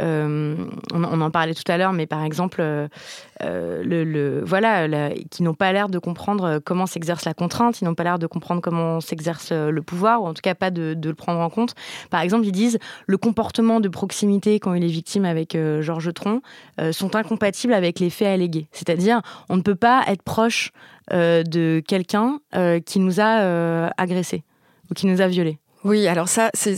Euh, 0.02 0.56
on, 0.92 1.20
en 1.20 1.30
parlait 1.30 1.54
tout 1.54 1.70
à 1.70 1.76
l'heure, 1.76 1.92
mais 1.92 2.06
par 2.06 2.24
exemple, 2.24 2.62
le, 3.40 4.42
voilà, 4.44 5.10
qui 5.30 5.42
n'ont 5.42 5.54
pas 5.54 5.72
l'air 5.72 5.88
de 5.88 5.98
comprendre 5.98 6.60
comment 6.64 6.86
s'exerce 6.86 7.24
la 7.24 7.34
contrainte, 7.34 7.80
ils 7.80 7.84
n'ont 7.84 7.94
pas 7.94 8.04
l'air 8.04 8.18
de 8.18 8.26
comprendre 8.26 8.60
comment 8.60 9.00
s'exerce 9.00 9.52
le 9.52 9.82
pouvoir, 9.82 10.22
ou 10.22 10.26
en 10.26 10.34
tout 10.34 10.42
cas 10.42 10.54
pas 10.54 10.70
de, 10.70 10.96
le 11.02 11.14
prendre 11.14 11.40
en 11.40 11.50
compte. 11.50 11.74
Par 12.10 12.20
exemple, 12.20 12.46
ils 12.46 12.52
disent 12.52 12.78
le 13.06 13.16
comportement 13.16 13.80
de 13.80 13.88
proximité 13.88 14.58
quand 14.60 14.74
il 14.74 14.84
est 14.84 14.88
victime 14.88 15.24
avec 15.24 15.56
Georges 15.80 16.12
Tron 16.14 16.40
sont 16.92 17.16
incompatibles 17.16 17.74
avec 17.74 18.00
les 18.00 18.10
faits 18.10 18.28
allégués. 18.28 18.68
C'est-à-dire, 18.72 19.20
on 19.48 19.56
ne 19.56 19.62
peut 19.62 19.74
pas 19.74 20.04
être 20.06 20.22
proche 20.22 20.72
de 21.10 21.82
quelqu'un 21.86 22.40
qui 22.86 22.98
nous 22.98 23.20
a 23.20 23.90
agressés 23.96 24.44
ou 24.90 24.94
qui 24.94 25.06
nous 25.06 25.20
a 25.20 25.28
violés. 25.28 25.58
Oui, 25.84 26.06
alors 26.08 26.28
ça, 26.28 26.50
c'est, 26.52 26.74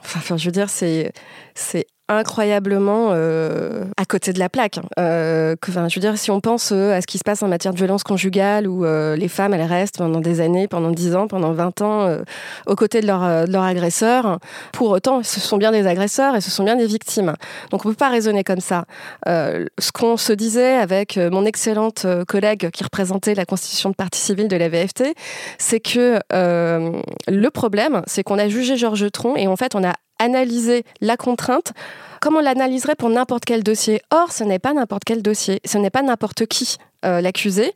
enfin, 0.00 0.36
je 0.36 0.44
veux 0.44 0.52
dire, 0.52 0.68
c'est, 0.68 1.12
c'est 1.54 1.86
incroyablement 2.10 3.10
euh, 3.10 3.84
à 3.96 4.04
côté 4.04 4.32
de 4.32 4.38
la 4.38 4.48
plaque. 4.48 4.78
Hein. 4.78 4.82
Euh, 4.98 5.56
que, 5.60 5.70
je 5.72 5.78
veux 5.78 6.00
dire, 6.00 6.18
si 6.18 6.30
on 6.30 6.40
pense 6.40 6.72
euh, 6.72 6.92
à 6.92 7.00
ce 7.00 7.06
qui 7.06 7.18
se 7.18 7.24
passe 7.24 7.42
en 7.42 7.48
matière 7.48 7.72
de 7.72 7.78
violence 7.78 8.02
conjugale, 8.02 8.66
où 8.66 8.84
les 8.84 9.28
femmes, 9.28 9.54
elles 9.54 9.62
restent 9.62 9.98
pendant 9.98 10.20
des 10.20 10.40
années, 10.40 10.68
pendant 10.68 10.90
10 10.90 11.14
ans, 11.14 11.28
pendant 11.28 11.52
20 11.52 11.82
ans, 11.82 12.16
aux 12.66 12.74
côtés 12.74 13.00
de 13.00 13.06
leur, 13.06 13.46
de 13.46 13.52
leur 13.52 13.62
agresseur, 13.62 14.38
pour 14.72 14.90
autant, 14.90 15.22
ce 15.22 15.40
sont 15.40 15.56
bien 15.56 15.70
des 15.70 15.86
agresseurs 15.86 16.34
et 16.36 16.40
ce 16.40 16.50
sont 16.50 16.64
bien 16.64 16.76
des 16.76 16.86
victimes. 16.86 17.34
Donc 17.70 17.84
on 17.84 17.88
ne 17.88 17.94
peut 17.94 17.98
pas 17.98 18.08
raisonner 18.08 18.44
comme 18.44 18.60
ça. 18.60 18.84
ce 19.26 19.92
qu'on 19.92 20.16
se 20.16 20.32
disait 20.32 20.76
avec 20.76 21.16
mon 21.16 21.44
excellente 21.44 22.06
collègue 22.26 22.70
qui 22.70 22.82
représentait 22.82 23.34
la 23.34 23.44
constitution 23.44 23.90
de 23.90 23.94
partie 23.94 24.20
civile 24.20 24.48
de 24.48 24.56
la 24.56 24.68
VFT, 24.68 25.14
c'est 25.58 25.80
que 25.80 26.18
le 26.32 27.48
problème, 27.50 28.02
c'est 28.06 28.22
qu'on 28.22 28.38
a 28.38 28.48
jugé 28.48 28.76
Georges 28.76 29.10
Tron 29.10 29.36
et 29.36 29.46
en 29.46 29.56
fait, 29.56 29.74
on 29.74 29.84
a 29.84 29.94
analyser 30.20 30.84
la 31.00 31.16
contrainte. 31.16 31.72
Comme 32.20 32.36
on 32.36 32.40
l'analyserait 32.40 32.94
pour 32.94 33.08
n'importe 33.08 33.44
quel 33.44 33.62
dossier? 33.64 34.02
Or, 34.12 34.30
ce 34.30 34.44
n'est 34.44 34.58
pas 34.58 34.74
n'importe 34.74 35.04
quel 35.04 35.22
dossier, 35.22 35.60
ce 35.64 35.78
n'est 35.78 35.90
pas 35.90 36.02
n'importe 36.02 36.46
qui 36.46 36.76
euh, 37.04 37.20
l'accusé, 37.20 37.72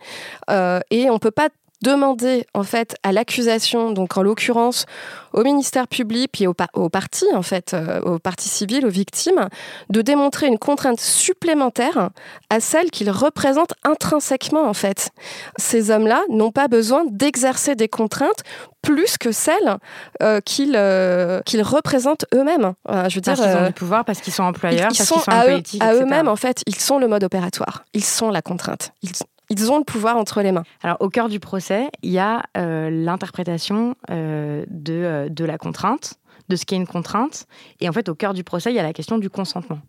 euh, 0.50 0.80
et 0.90 1.09
on 1.09 1.14
ne 1.14 1.18
peut 1.18 1.30
pas 1.30 1.48
demander 1.85 2.47
en 2.55 2.64
fait 2.64 2.97
à 3.03 3.12
l'accusation, 3.12 3.92
donc 3.92 4.16
en 4.16 4.23
l'occurrence 4.23 4.87
au 5.33 5.42
ministère 5.42 5.87
public 5.87 6.31
puis 6.33 6.47
au, 6.47 6.55
au 6.75 6.88
parti 6.88 7.27
en 7.35 7.42
fait, 7.42 7.75
euh, 7.75 8.01
au 8.01 8.18
parti 8.18 8.49
civil, 8.49 8.87
aux 8.87 8.90
victimes, 8.90 9.49
de 9.90 10.01
démontrer 10.01 10.47
une 10.47 10.59
contrainte 10.59 10.99
supplémentaire 10.99 12.11
à 12.51 12.61
celle 12.61 12.90
qu'ils 12.90 13.11
représentent 13.11 13.75
intrinsèquement 13.85 14.66
en 14.66 14.73
fait. 14.75 15.11
Ces 15.59 15.90
hommes-là 15.90 16.23
n'ont 16.31 16.53
pas 16.53 16.68
besoin 16.68 17.05
d'exercer 17.07 17.75
des 17.75 17.88
contraintes 17.88 18.42
plus 18.83 19.16
que 19.18 19.33
celles 19.33 19.77
euh, 20.23 20.40
qu'ils 20.40 20.75
euh, 20.77 21.40
qu'ils 21.42 21.62
représentent 21.62 22.27
eux-mêmes. 22.35 22.73
je 22.88 23.14
veux 23.14 23.20
dire, 23.20 23.35
parce 23.37 23.40
qu'ils 23.40 23.57
ont 23.57 23.66
du 23.66 23.73
pouvoir, 23.73 24.05
parce 24.05 24.20
qu'ils 24.20 24.33
sont 24.33 24.44
employeurs, 24.44 24.90
ils, 24.90 24.97
parce 24.97 25.09
sont, 25.09 25.14
qu'ils 25.16 25.25
sont 25.25 25.31
à, 25.31 25.49
eux, 25.49 25.62
à 25.81 25.94
eux-mêmes 25.94 26.29
en 26.29 26.37
fait, 26.37 26.62
ils 26.66 26.77
sont 26.77 26.99
le 26.99 27.09
mode 27.09 27.25
opératoire, 27.25 27.85
ils 27.92 28.05
sont 28.05 28.31
la 28.31 28.40
contrainte. 28.40 28.92
Ils, 29.03 29.11
ils 29.50 29.70
ont 29.70 29.78
le 29.78 29.85
pouvoir 29.85 30.16
entre 30.16 30.42
les 30.42 30.52
mains. 30.52 30.64
Alors, 30.83 30.96
au 31.00 31.09
cœur 31.09 31.28
du 31.28 31.40
procès, 31.40 31.90
il 32.02 32.11
y 32.11 32.18
a 32.18 32.42
euh, 32.57 32.90
l'interprétation 32.90 33.94
euh, 34.11 34.64
de, 34.68 34.92
euh, 34.92 35.28
de 35.28 35.44
la 35.44 35.59
contrainte, 35.59 36.14
de 36.48 36.57
ce 36.57 36.64
qu'est 36.64 36.76
une 36.76 36.87
contrainte. 36.87 37.46
Et 37.80 37.88
en 37.88 37.92
fait, 37.92 38.09
au 38.09 38.14
cœur 38.14 38.35
du 38.35 38.44
procès, 38.44 38.72
il 38.72 38.76
y 38.76 38.80
a 38.80 38.83
la 38.83 38.92
question 38.92 39.18
du 39.18 39.30
consentement. 39.30 39.80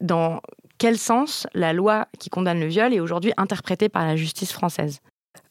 dans 0.00 0.40
quel 0.78 0.98
sens 0.98 1.46
la 1.54 1.72
loi 1.72 2.08
qui 2.18 2.28
condamne 2.28 2.58
le 2.58 2.66
viol 2.66 2.92
est 2.92 2.98
aujourd'hui 2.98 3.32
interprétée 3.36 3.88
par 3.88 4.04
la 4.04 4.16
justice 4.16 4.52
française? 4.52 5.00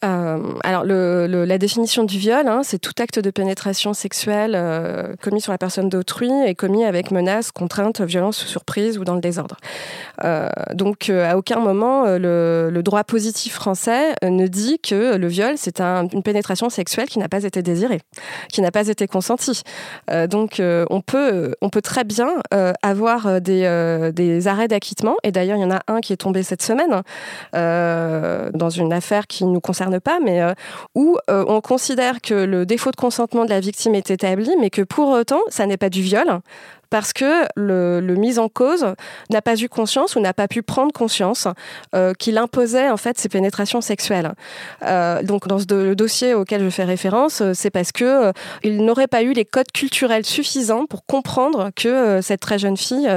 Euh, 0.03 0.53
alors, 0.63 0.83
la 0.83 1.57
définition 1.57 2.03
du 2.03 2.17
viol, 2.17 2.47
hein, 2.47 2.61
c'est 2.63 2.79
tout 2.79 2.93
acte 2.99 3.19
de 3.19 3.29
pénétration 3.29 3.93
sexuelle 3.93 4.53
euh, 4.55 5.15
commis 5.21 5.41
sur 5.41 5.51
la 5.51 5.57
personne 5.57 5.89
d'autrui 5.89 6.31
et 6.45 6.55
commis 6.55 6.85
avec 6.85 7.11
menace, 7.11 7.51
contrainte, 7.51 8.01
violence, 8.01 8.37
surprise 8.37 8.97
ou 8.97 9.03
dans 9.03 9.15
le 9.15 9.21
désordre. 9.21 9.57
Euh, 10.23 10.49
donc, 10.73 11.09
à 11.09 11.37
aucun 11.37 11.59
moment, 11.59 12.05
le, 12.05 12.81
droit 12.81 13.03
positif 13.03 13.53
français 13.53 14.15
ne 14.23 14.47
dit 14.47 14.79
que 14.79 15.15
le 15.15 15.27
viol, 15.27 15.53
c'est 15.55 15.81
un, 15.81 16.07
une 16.07 16.23
pénétration 16.23 16.69
sexuelle 16.71 17.07
qui 17.07 17.19
n'a 17.19 17.29
pas 17.29 17.43
été 17.43 17.61
désirée, 17.61 18.01
qui 18.51 18.61
n'a 18.61 18.71
pas 18.71 18.87
été 18.87 19.07
consentie. 19.07 19.61
donc, 20.29 20.59
on, 20.59 21.01
peut, 21.01 21.55
très 21.83 22.03
bien 22.03 22.29
avoir 22.81 23.39
des, 23.39 24.11
des 24.15 24.47
arrêts 24.47 24.67
d'acquittement, 24.67 25.15
et 25.23 25.31
d'ailleurs, 25.31 25.57
il 25.57 25.61
y 25.61 25.65
en 25.65 25.71
a 25.71 25.81
un 25.87 25.99
qui 25.99 26.11
est 26.11 26.17
tombé 26.17 26.41
cette 26.41 26.63
semaine 26.63 27.03
dans 27.53 28.69
une 28.69 28.93
affaire 28.93 29.27
qui 29.27 29.45
nous 29.45 29.61
concerne 29.61 29.90
pas, 29.99 30.19
mais 30.19 30.41
euh, 30.41 30.54
où 30.95 31.17
euh, 31.30 31.43
on 31.47 31.62
considère 31.62 32.21
que 32.21 32.34
le 32.34 32.65
défaut 32.65 32.91
de 32.91 32.95
consentement 32.95 33.45
de 33.45 33.49
la 33.49 33.60
victime 33.60 33.95
est 33.95 34.12
établi, 34.12 34.51
mais 34.60 34.69
que 34.69 34.82
pour 34.82 35.10
autant, 35.10 35.41
ça 35.49 35.65
n'est 35.65 35.77
pas 35.77 35.89
du 35.89 36.01
viol, 36.01 36.41
parce 36.91 37.13
que 37.13 37.45
le, 37.56 37.99
le 38.01 38.15
mis 38.15 38.38
en 38.38 38.49
cause 38.49 38.86
n'a 39.32 39.41
pas 39.41 39.56
eu 39.56 39.67
conscience 39.67 40.15
ou 40.15 40.19
n'a 40.19 40.34
pas 40.34 40.47
pu 40.47 40.62
prendre 40.62 40.91
conscience 40.91 41.47
euh, 41.95 42.13
qu'il 42.13 42.38
imposait 42.38 42.89
en 42.89 42.97
fait 42.97 43.17
ces 43.17 43.30
pénétrations 43.30 43.82
sexuelles. 43.82 44.34
Euh, 44.84 45.23
donc 45.23 45.47
dans 45.47 45.58
ce 45.58 45.65
le 45.71 45.95
dossier 45.95 46.34
auquel 46.34 46.62
je 46.63 46.69
fais 46.69 46.84
référence, 46.84 47.41
euh, 47.41 47.54
c'est 47.54 47.69
parce 47.69 47.93
que 47.93 48.04
euh, 48.04 48.32
il 48.62 48.84
n'aurait 48.84 49.08
pas 49.08 49.23
eu 49.23 49.32
les 49.32 49.45
codes 49.45 49.71
culturels 49.73 50.25
suffisants 50.25 50.86
pour 50.86 51.06
comprendre 51.06 51.71
que 51.75 51.88
euh, 51.88 52.21
cette 52.21 52.41
très 52.41 52.60
jeune 52.60 52.75
fille 52.75 53.10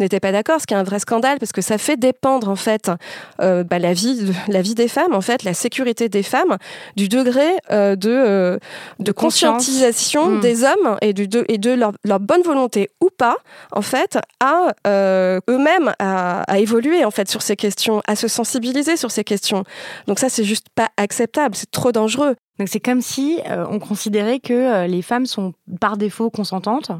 n'était 0.00 0.20
pas 0.20 0.32
d'accord, 0.32 0.60
ce 0.60 0.66
qui 0.66 0.72
est 0.72 0.78
un 0.78 0.82
vrai 0.82 0.98
scandale 0.98 1.38
parce 1.38 1.52
que 1.52 1.60
ça 1.60 1.76
fait 1.76 1.98
dépendre 1.98 2.48
en 2.48 2.56
fait 2.56 2.90
bah, 3.38 3.78
la 3.78 3.92
vie 3.92 4.32
la 4.48 4.62
vie 4.62 4.74
des 4.74 4.88
femmes 4.88 5.14
en 5.14 5.20
fait 5.20 5.42
la 5.44 5.52
sécurité 5.52 6.08
des 6.08 6.22
femmes 6.22 6.56
du 6.96 7.08
degré 7.08 7.46
de 7.70 7.94
de, 8.08 8.58
de 9.00 9.12
conscientisation 9.12 10.26
mmh. 10.26 10.40
des 10.40 10.64
hommes 10.64 10.96
et 11.02 11.12
du 11.12 11.28
de, 11.28 11.44
et 11.48 11.58
de 11.58 11.72
leur, 11.72 11.92
leur 12.04 12.20
bonne 12.20 12.42
volonté 12.42 12.88
ou 13.00 13.10
pas, 13.18 13.36
en 13.72 13.82
fait, 13.82 14.18
à 14.40 14.72
euh, 14.86 15.40
eux-mêmes 15.50 15.92
à, 15.98 16.58
évoluer 16.58 17.04
en 17.04 17.10
fait 17.10 17.28
sur 17.28 17.42
ces 17.42 17.56
questions, 17.56 18.00
à 18.06 18.16
se 18.16 18.28
sensibiliser 18.28 18.96
sur 18.96 19.10
ces 19.10 19.24
questions. 19.24 19.64
Donc 20.06 20.18
ça, 20.18 20.28
c'est 20.28 20.44
juste 20.44 20.68
pas 20.74 20.88
acceptable, 20.96 21.54
c'est 21.54 21.70
trop 21.70 21.92
dangereux. 21.92 22.36
Donc 22.58 22.68
c'est 22.68 22.80
comme 22.80 23.02
si 23.02 23.40
euh, 23.50 23.66
on 23.70 23.78
considérait 23.78 24.40
que 24.40 24.54
euh, 24.54 24.86
les 24.86 25.02
femmes 25.02 25.26
sont 25.26 25.52
par 25.80 25.96
défaut 25.96 26.30
consentantes 26.30 26.90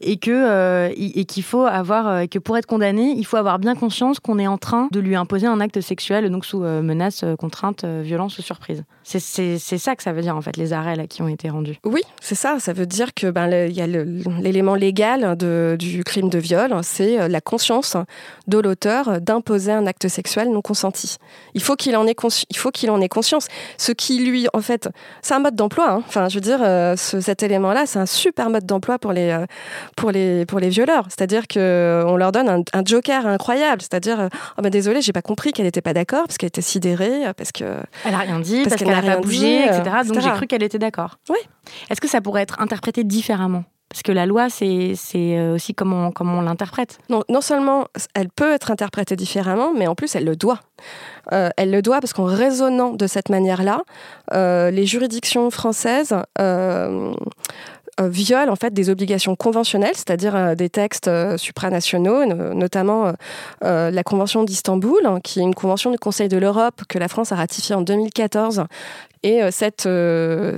et 0.00 0.18
que 0.18 0.90
et 0.96 1.24
qu'il 1.24 1.44
faut 1.44 1.64
avoir 1.64 2.28
que 2.28 2.38
pour 2.40 2.58
être 2.58 2.66
condamné, 2.66 3.14
il 3.16 3.24
faut 3.24 3.36
avoir 3.36 3.60
bien 3.60 3.76
conscience 3.76 4.18
qu'on 4.18 4.40
est 4.40 4.46
en 4.48 4.58
train 4.58 4.88
de 4.90 5.00
lui 5.00 5.14
imposer 5.14 5.46
un 5.46 5.60
acte 5.60 5.80
sexuel 5.80 6.28
donc 6.30 6.44
sous 6.44 6.58
menace, 6.58 7.24
contrainte, 7.38 7.84
violence 7.84 8.36
ou 8.38 8.42
surprise. 8.42 8.84
C'est 9.04 9.78
ça 9.78 9.96
que 9.96 10.02
ça 10.02 10.12
veut 10.12 10.22
dire 10.22 10.36
en 10.36 10.40
fait 10.40 10.56
les 10.56 10.72
arrêts 10.72 10.96
là 10.96 11.06
qui 11.06 11.22
ont 11.22 11.28
été 11.28 11.50
rendus. 11.50 11.78
Oui, 11.84 12.02
c'est 12.20 12.34
ça. 12.34 12.58
Ça 12.58 12.72
veut 12.72 12.86
dire 12.86 13.14
que 13.14 13.30
ben 13.30 13.48
y 13.68 13.80
a 13.80 13.86
l'élément 13.86 14.74
légal 14.74 15.36
de, 15.36 15.76
du 15.78 16.04
crime 16.04 16.28
de 16.28 16.38
viol, 16.38 16.74
c'est 16.82 17.28
la 17.28 17.40
conscience 17.40 17.96
de 18.46 18.58
l'auteur 18.58 19.20
d'imposer 19.20 19.72
un 19.72 19.86
acte 19.86 20.08
sexuel 20.08 20.50
non 20.50 20.62
consenti. 20.62 21.16
Il 21.54 21.62
faut 21.62 21.76
qu'il 21.76 21.96
en 21.96 22.06
ait 22.06 22.16
il 22.50 22.56
faut 22.56 22.70
qu'il 22.70 22.90
en 22.90 23.00
ait 23.00 23.08
conscience. 23.08 23.46
Ce 23.76 23.92
qui 23.92 24.18
lui 24.24 24.46
en 24.52 24.60
fait, 24.60 24.88
c'est 25.22 25.34
un 25.34 25.40
mode 25.40 25.56
d'emploi. 25.56 25.90
Hein. 25.90 26.02
Enfin, 26.06 26.28
je 26.28 26.36
veux 26.36 26.40
dire, 26.40 26.60
ce, 26.96 27.20
cet 27.20 27.42
élément-là, 27.42 27.86
c'est 27.86 27.98
un 27.98 28.06
super 28.06 28.50
mode 28.50 28.66
d'emploi 28.66 28.98
pour 28.98 29.12
les 29.12 29.44
pour 29.96 30.10
les, 30.10 30.46
pour 30.46 30.60
les 30.60 30.68
violeurs. 30.68 31.06
C'est-à-dire 31.08 31.46
qu'on 31.48 31.60
euh, 31.60 32.16
leur 32.16 32.32
donne 32.32 32.48
un, 32.48 32.62
un, 32.72 32.84
joker 32.84 33.26
incroyable. 33.26 33.82
C'est-à-dire, 33.82 34.20
euh, 34.20 34.28
oh 34.58 34.62
ben 34.62 34.70
désolé, 34.70 35.02
j'ai 35.02 35.12
pas 35.12 35.22
compris 35.22 35.52
qu'elle 35.52 35.66
n'était 35.66 35.80
pas 35.80 35.94
d'accord 35.94 36.24
parce 36.24 36.38
qu'elle 36.38 36.48
était 36.48 36.62
sidérée, 36.62 37.22
parce 37.36 37.52
que. 37.52 37.64
Elle 38.04 38.14
a 38.14 38.18
rien 38.18 38.40
dit, 38.40 38.62
parce, 38.62 38.76
parce 38.76 38.82
qu'elle 38.82 38.93
n'a 39.02 39.14
pas 39.14 39.20
bougé, 39.20 39.38
dit, 39.38 39.64
etc. 39.64 39.82
Donc 40.06 40.20
j'ai 40.20 40.30
cru 40.30 40.46
qu'elle 40.46 40.62
était 40.62 40.78
d'accord. 40.78 41.18
Oui. 41.28 41.38
Est-ce 41.90 42.00
que 42.00 42.08
ça 42.08 42.20
pourrait 42.20 42.42
être 42.42 42.60
interprété 42.60 43.04
différemment? 43.04 43.64
Parce 43.94 44.02
que 44.02 44.10
la 44.10 44.26
loi, 44.26 44.48
c'est 44.50 44.96
euh, 45.14 45.54
aussi 45.54 45.72
comment, 45.72 46.10
comment 46.10 46.38
on 46.38 46.40
l'interprète. 46.40 46.98
Non, 47.10 47.22
non 47.28 47.40
seulement 47.40 47.86
elle 48.14 48.28
peut 48.28 48.52
être 48.52 48.72
interprétée 48.72 49.14
différemment, 49.14 49.72
mais 49.72 49.86
en 49.86 49.94
plus 49.94 50.16
elle 50.16 50.24
le 50.24 50.34
doit. 50.34 50.58
Euh, 51.32 51.50
elle 51.56 51.70
le 51.70 51.80
doit 51.80 52.00
parce 52.00 52.12
qu'en 52.12 52.24
raisonnant 52.24 52.90
de 52.90 53.06
cette 53.06 53.28
manière-là, 53.28 53.82
euh, 54.32 54.72
les 54.72 54.84
juridictions 54.84 55.48
françaises 55.50 56.12
euh, 56.12 56.24
euh, 56.40 57.14
viole 58.02 58.50
en 58.50 58.56
fait 58.56 58.72
des 58.72 58.90
obligations 58.90 59.36
conventionnelles, 59.36 59.94
c'est-à-dire 59.94 60.34
euh, 60.34 60.54
des 60.54 60.68
textes 60.68 61.08
euh, 61.08 61.36
supranationaux, 61.36 62.24
notamment 62.54 63.12
la 63.62 64.02
Convention 64.02 64.44
d'Istanbul, 64.44 65.04
hein, 65.04 65.20
qui 65.22 65.40
est 65.40 65.42
une 65.42 65.54
convention 65.54 65.90
du 65.90 65.98
Conseil 65.98 66.28
de 66.28 66.36
l'Europe 66.36 66.82
que 66.88 66.98
la 66.98 67.08
France 67.08 67.32
a 67.32 67.36
ratifiée 67.36 67.74
en 67.74 67.82
2014 67.82 68.64
et 69.24 69.50
cette, 69.50 69.88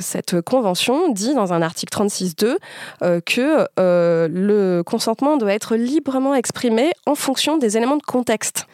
cette 0.01 0.41
convention 0.43 1.13
dit 1.13 1.35
dans 1.35 1.53
un 1.53 1.63
article 1.63 1.97
36.2 1.97 2.57
euh, 3.03 3.21
que 3.21 3.67
euh, 3.79 4.29
le 4.31 4.83
consentement 4.83 5.37
doit 5.37 5.53
être 5.53 5.77
librement 5.77 6.35
exprimé 6.35 6.91
en 7.07 7.15
fonction 7.15 7.59
des 7.59 7.77
éléments 7.77 7.97
de 7.97 8.03
contexte. 8.03 8.67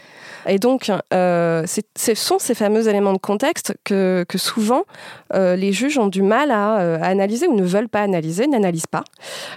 Et 0.48 0.58
donc, 0.58 0.90
euh, 1.12 1.64
ce 1.66 2.14
sont 2.14 2.38
ces 2.38 2.54
fameux 2.54 2.88
éléments 2.88 3.12
de 3.12 3.18
contexte 3.18 3.74
que, 3.84 4.24
souvent 4.34 4.84
euh, 5.34 5.56
les 5.56 5.72
juges 5.72 5.98
ont 5.98 6.08
du 6.08 6.22
mal 6.22 6.50
à, 6.50 6.80
euh, 6.80 6.98
analyser 7.00 7.46
ou 7.46 7.54
ne 7.54 7.62
veulent 7.62 7.88
pas 7.88 8.00
analyser, 8.00 8.46
n'analysent 8.46 8.86
pas, 8.86 9.04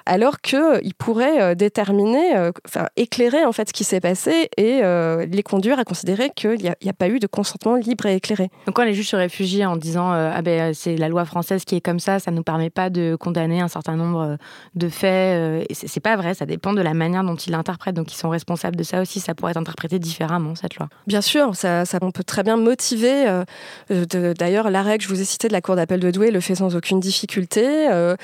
alors 0.06 0.42
qu'ils 0.42 0.60
euh, 0.60 0.80
pourraient 0.98 1.42
euh, 1.42 1.56
déterminer, 1.56 2.36
euh, 2.36 2.52
enfin 2.68 2.88
éclairer 2.98 3.46
en 3.46 3.52
fait 3.52 3.70
ce 3.70 3.74
qui 3.74 3.84
s'est 3.84 4.02
passé 4.02 4.50
et 4.58 4.82
les 4.82 5.44
conduire 5.44 5.80
à 5.80 5.84
considérer 5.84 6.30
qu'il 6.36 6.58
n'y 6.60 6.70
a, 6.90 6.94
pas 6.94 7.08
eu 7.08 7.20
de 7.20 7.28
consentement 7.28 7.76
libre 7.76 8.06
et 8.06 8.16
éclairé. 8.16 8.50
Donc 8.68 8.76
quand 8.76 8.84
les 8.84 8.94
juges 8.94 9.10
se 9.10 9.16
réfugient 9.16 9.66
en 9.66 9.76
disant 9.76 10.12
ah 10.34 10.42
ben 10.42 10.74
c'est 10.74 10.96
la 10.96 11.10
loi 11.10 11.26
française 11.26 11.66
qui 11.66 11.76
est 11.76 11.82
comme 11.82 12.00
ça, 12.00 12.20
ça 12.20 12.32
ne 12.32 12.38
nous 12.38 12.44
permet 12.44 12.70
pas 12.70 12.90
de 12.90 13.16
condamner 13.20 13.62
un 13.62 13.68
certain 13.68 13.96
nombre 13.96 14.38
de 14.76 14.90
faits, 14.90 15.66
c'est 15.72 16.00
pas 16.00 16.16
vrai, 16.16 16.34
ça 16.34 16.46
dépend 16.46 16.74
de 16.74 16.82
la 16.82 16.94
manière 16.94 17.24
dont 17.24 17.36
ils 17.36 17.52
l'interprètent, 17.52 17.96
donc 17.96 18.14
ils 18.14 18.18
sont 18.18 18.30
responsables 18.30 18.76
de 18.76 18.84
ça 18.84 19.02
aussi, 19.02 19.20
ça 19.20 19.36
pourrait 19.36 19.52
être 19.52 19.58
interprété 19.58 20.00
différemment 20.00 20.56
cette 20.56 20.76
loi. 20.76 20.90
Bien 21.08 21.22
sûr, 21.22 21.56
ça, 21.56 21.86
ça 21.86 21.98
on 22.02 22.12
peut 22.12 22.24
très 22.24 22.44
bien 22.44 22.58
motiver. 22.58 23.28
Euh, 23.28 23.46
D'ailleurs, 24.38 24.70
l'arrêt 24.70 24.98
que 24.98 25.04
je 25.04 25.10
vous 25.10 25.22
ai 25.22 25.26
cité 25.26 25.48
de 25.48 25.54
la 25.54 25.62
Cour 25.62 25.76
d'appel 25.76 26.00
de 26.00 26.12
Douai 26.12 26.32
le 26.32 26.40
fait 26.40 26.56
sans 26.56 26.76
aucune 26.76 27.00
difficulté. 27.00 27.90
Euh, 27.92 28.16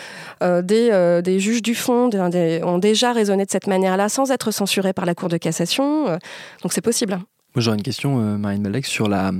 euh, 0.43 0.61
des, 0.61 0.89
euh, 0.91 1.21
des, 1.21 1.39
juges 1.39 1.61
du 1.61 1.75
fond 1.75 2.07
des, 2.07 2.29
des, 2.29 2.63
ont 2.63 2.77
déjà 2.77 3.13
raisonné 3.13 3.45
de 3.45 3.51
cette 3.51 3.67
manière-là 3.67 4.09
sans 4.09 4.31
être 4.31 4.51
censurés 4.51 4.93
par 4.93 5.05
la 5.05 5.15
Cour 5.15 5.29
de 5.29 5.37
cassation. 5.37 6.07
Euh, 6.07 6.17
donc 6.63 6.73
c'est 6.73 6.81
possible. 6.81 7.13
Moi 7.13 7.61
j'aurais 7.61 7.77
une 7.77 7.83
question, 7.83 8.19
euh, 8.19 8.37
Marine 8.37 8.61
Malek, 8.61 8.85
sur 8.85 9.09
la 9.09 9.31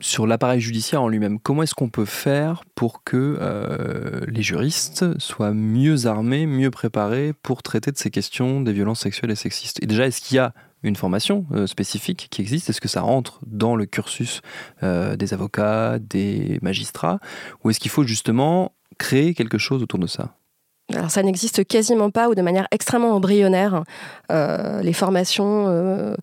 sur 0.00 0.26
l'appareil 0.26 0.60
judiciaire 0.60 1.02
en 1.02 1.08
lui-même, 1.08 1.38
comment 1.38 1.62
est-ce 1.62 1.74
qu'on 1.74 1.88
peut 1.88 2.04
faire 2.04 2.64
pour 2.74 3.04
que 3.04 3.38
euh, 3.40 4.24
les 4.28 4.42
juristes 4.42 5.18
soient 5.18 5.52
mieux 5.52 6.06
armés, 6.06 6.46
mieux 6.46 6.70
préparés 6.70 7.32
pour 7.42 7.62
traiter 7.62 7.92
de 7.92 7.98
ces 7.98 8.10
questions 8.10 8.60
des 8.60 8.72
violences 8.72 9.00
sexuelles 9.00 9.30
et 9.30 9.36
sexistes? 9.36 9.82
Et 9.82 9.86
déjà, 9.86 10.06
est-ce 10.06 10.20
qu'il 10.20 10.36
y 10.36 10.40
a 10.40 10.54
une 10.82 10.96
formation 10.96 11.46
euh, 11.52 11.66
spécifique 11.66 12.28
qui 12.30 12.40
existe? 12.40 12.70
Est-ce 12.70 12.80
que 12.80 12.88
ça 12.88 13.02
rentre 13.02 13.40
dans 13.46 13.76
le 13.76 13.86
cursus 13.86 14.40
euh, 14.82 15.16
des 15.16 15.34
avocats, 15.34 15.98
des 15.98 16.58
magistrats? 16.62 17.20
Ou 17.62 17.70
est-ce 17.70 17.80
qu'il 17.80 17.90
faut 17.90 18.04
justement 18.04 18.72
créer 18.98 19.34
quelque 19.34 19.58
chose 19.58 19.82
autour 19.82 19.98
de 19.98 20.06
ça? 20.06 20.39
Alors 20.94 21.10
ça 21.10 21.22
n'existe 21.22 21.66
quasiment 21.66 22.10
pas 22.10 22.28
ou 22.28 22.34
de 22.34 22.42
manière 22.42 22.66
extrêmement 22.70 23.12
embryonnaire. 23.12 23.84
Euh, 24.30 24.80
les 24.82 24.92
formations 24.92 25.66
euh, 25.68 26.14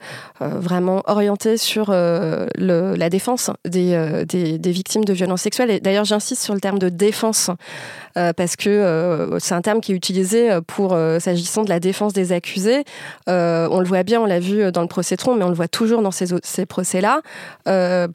euh, 0.42 0.48
vraiment 0.60 1.04
orientées 1.08 1.58
sur 1.58 1.92
la 1.92 3.10
défense 3.10 3.52
des, 3.66 4.26
des, 4.26 4.72
victimes 4.72 5.06
de 5.06 5.14
violences 5.14 5.42
sexuelles. 5.42 5.72
Et 5.72 5.80
d'ailleurs, 5.80 6.06
j'insiste 6.06 6.42
sur 6.42 6.54
le 6.54 6.60
terme 6.60 6.80
de 6.80 6.90
défense 6.90 7.50
parce 8.36 8.56
que 8.56 9.38
c'est 9.40 9.54
un 9.54 9.62
terme 9.62 9.80
qui 9.80 9.92
est 9.92 9.96
utilisé 9.96 10.50
pour 10.66 10.98
s'agissant 11.20 11.64
de 11.64 11.70
la 11.70 11.80
défense 11.80 12.14
des 12.14 12.32
accusés. 12.32 12.84
on 13.28 13.80
le 13.80 13.86
voit 13.86 14.04
bien, 14.04 14.22
on 14.22 14.26
l'a 14.26 14.40
vu 14.40 14.72
dans 14.72 14.82
le 14.82 14.88
procès 14.88 15.18
Tron, 15.18 15.36
mais 15.36 15.44
on 15.44 15.50
le 15.50 15.56
voit 15.56 15.68
toujours 15.68 16.02
dans 16.02 16.12
ces, 16.12 16.28
ces 16.44 16.66
procès-là. 16.66 17.22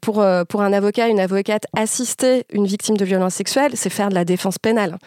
pour, 0.01 0.25
pour 0.49 0.63
un 0.63 0.73
avocat, 0.73 1.09
une 1.09 1.21
avocate, 1.21 1.67
assister 1.77 2.45
une 2.53 2.67
victime 2.67 2.97
de 2.97 3.05
violences 3.05 3.35
sexuelles, 3.35 3.73
c'est 3.75 3.91
faire 3.91 4.09
de 4.09 4.15
la 4.15 4.25
défense 4.25 4.59
pénale. 4.59 4.99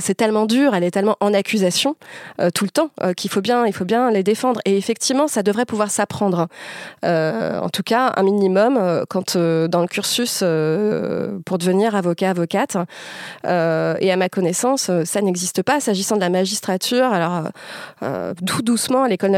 c'est 0.00 0.14
tellement 0.14 0.46
dur 0.46 0.74
elle 0.78 0.84
est 0.84 0.90
tellement 0.90 1.16
en 1.20 1.34
accusation 1.34 1.96
euh, 2.40 2.50
tout 2.50 2.64
le 2.64 2.70
temps 2.70 2.90
euh, 3.02 3.12
qu'il 3.12 3.30
faut 3.30 3.40
bien, 3.40 3.66
il 3.66 3.72
faut 3.72 3.84
bien 3.84 4.10
les 4.10 4.22
défendre. 4.22 4.60
Et 4.64 4.76
effectivement, 4.76 5.28
ça 5.28 5.42
devrait 5.42 5.66
pouvoir 5.66 5.90
s'apprendre. 5.90 6.48
Euh, 7.04 7.58
en 7.58 7.68
tout 7.68 7.82
cas, 7.82 8.12
un 8.16 8.22
minimum 8.22 9.04
quand 9.08 9.36
dans 9.36 9.80
le 9.80 9.86
cursus 9.86 10.38
pour 11.44 11.58
devenir 11.58 11.94
avocat, 11.94 12.30
avocate. 12.30 12.76
et 13.44 14.12
à 14.12 14.16
ma 14.16 14.28
connaissance, 14.28 14.90
ça 15.04 15.20
n'existe 15.20 15.62
pas 15.62 15.80
s'agissant 15.80 16.16
de 16.16 16.20
la 16.20 16.30
magistrature. 16.30 17.06
Alors, 17.12 17.48
tout 18.46 18.62
doucement, 18.62 19.04
à 19.04 19.08
l'école 19.08 19.32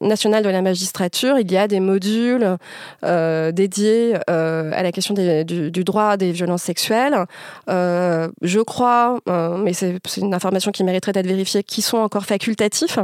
nationale 0.00 0.42
de 0.42 0.48
la 0.48 0.62
magistrature, 0.62 1.38
il 1.38 1.50
y 1.50 1.56
a 1.56 1.68
des 1.68 1.80
modules 1.80 2.56
dédiés 3.02 4.14
à 4.26 4.82
la 4.82 4.92
question 4.92 5.14
du, 5.14 5.70
du, 5.70 5.84
droit 5.84 6.16
des 6.16 6.32
violences 6.32 6.62
sexuelles. 6.62 7.26
je 7.68 8.60
crois, 8.60 9.18
mais 9.26 9.72
c'est 9.72 10.00
une 10.16 10.34
information 10.34 10.61
qui 10.70 10.84
mériteraient 10.84 11.12
d'être 11.12 11.26
vérifiées, 11.26 11.62
qui 11.64 11.82
sont 11.82 11.98
encore 11.98 12.24
facultatifs, 12.24 12.98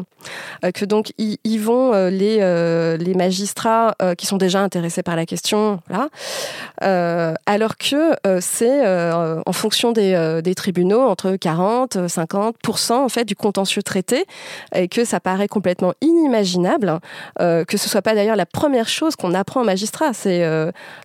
euh, 0.64 0.70
que 0.70 0.84
donc 0.84 1.12
y, 1.18 1.58
vont 1.58 1.92
euh, 1.92 2.10
les, 2.10 2.38
euh, 2.40 2.96
les 2.96 3.14
magistrats 3.14 3.94
qui 4.16 4.26
sont 4.26 4.36
déjà 4.36 4.60
intéressés 4.60 5.02
par 5.02 5.16
la 5.16 5.26
question, 5.26 5.80
là, 5.88 6.08
alors 7.46 7.76
que 7.76 8.14
c'est 8.40 8.86
en 8.86 9.52
fonction 9.52 9.92
des, 9.92 10.40
des, 10.42 10.54
tribunaux 10.54 11.00
entre 11.00 11.36
40, 11.36 11.96
50% 11.96 12.92
en 12.92 13.08
fait 13.08 13.24
du 13.24 13.34
contentieux 13.34 13.82
traité, 13.82 14.24
et 14.74 14.88
que 14.88 15.04
ça 15.04 15.20
paraît 15.20 15.48
complètement 15.48 15.94
inimaginable 16.00 17.00
que 17.38 17.76
ce 17.76 17.88
soit 17.88 18.02
pas 18.02 18.14
d'ailleurs 18.14 18.36
la 18.36 18.46
première 18.46 18.88
chose 18.88 19.16
qu'on 19.16 19.34
apprend 19.34 19.62
aux 19.62 19.66
magistrats, 19.66 20.12
c'est 20.12 20.44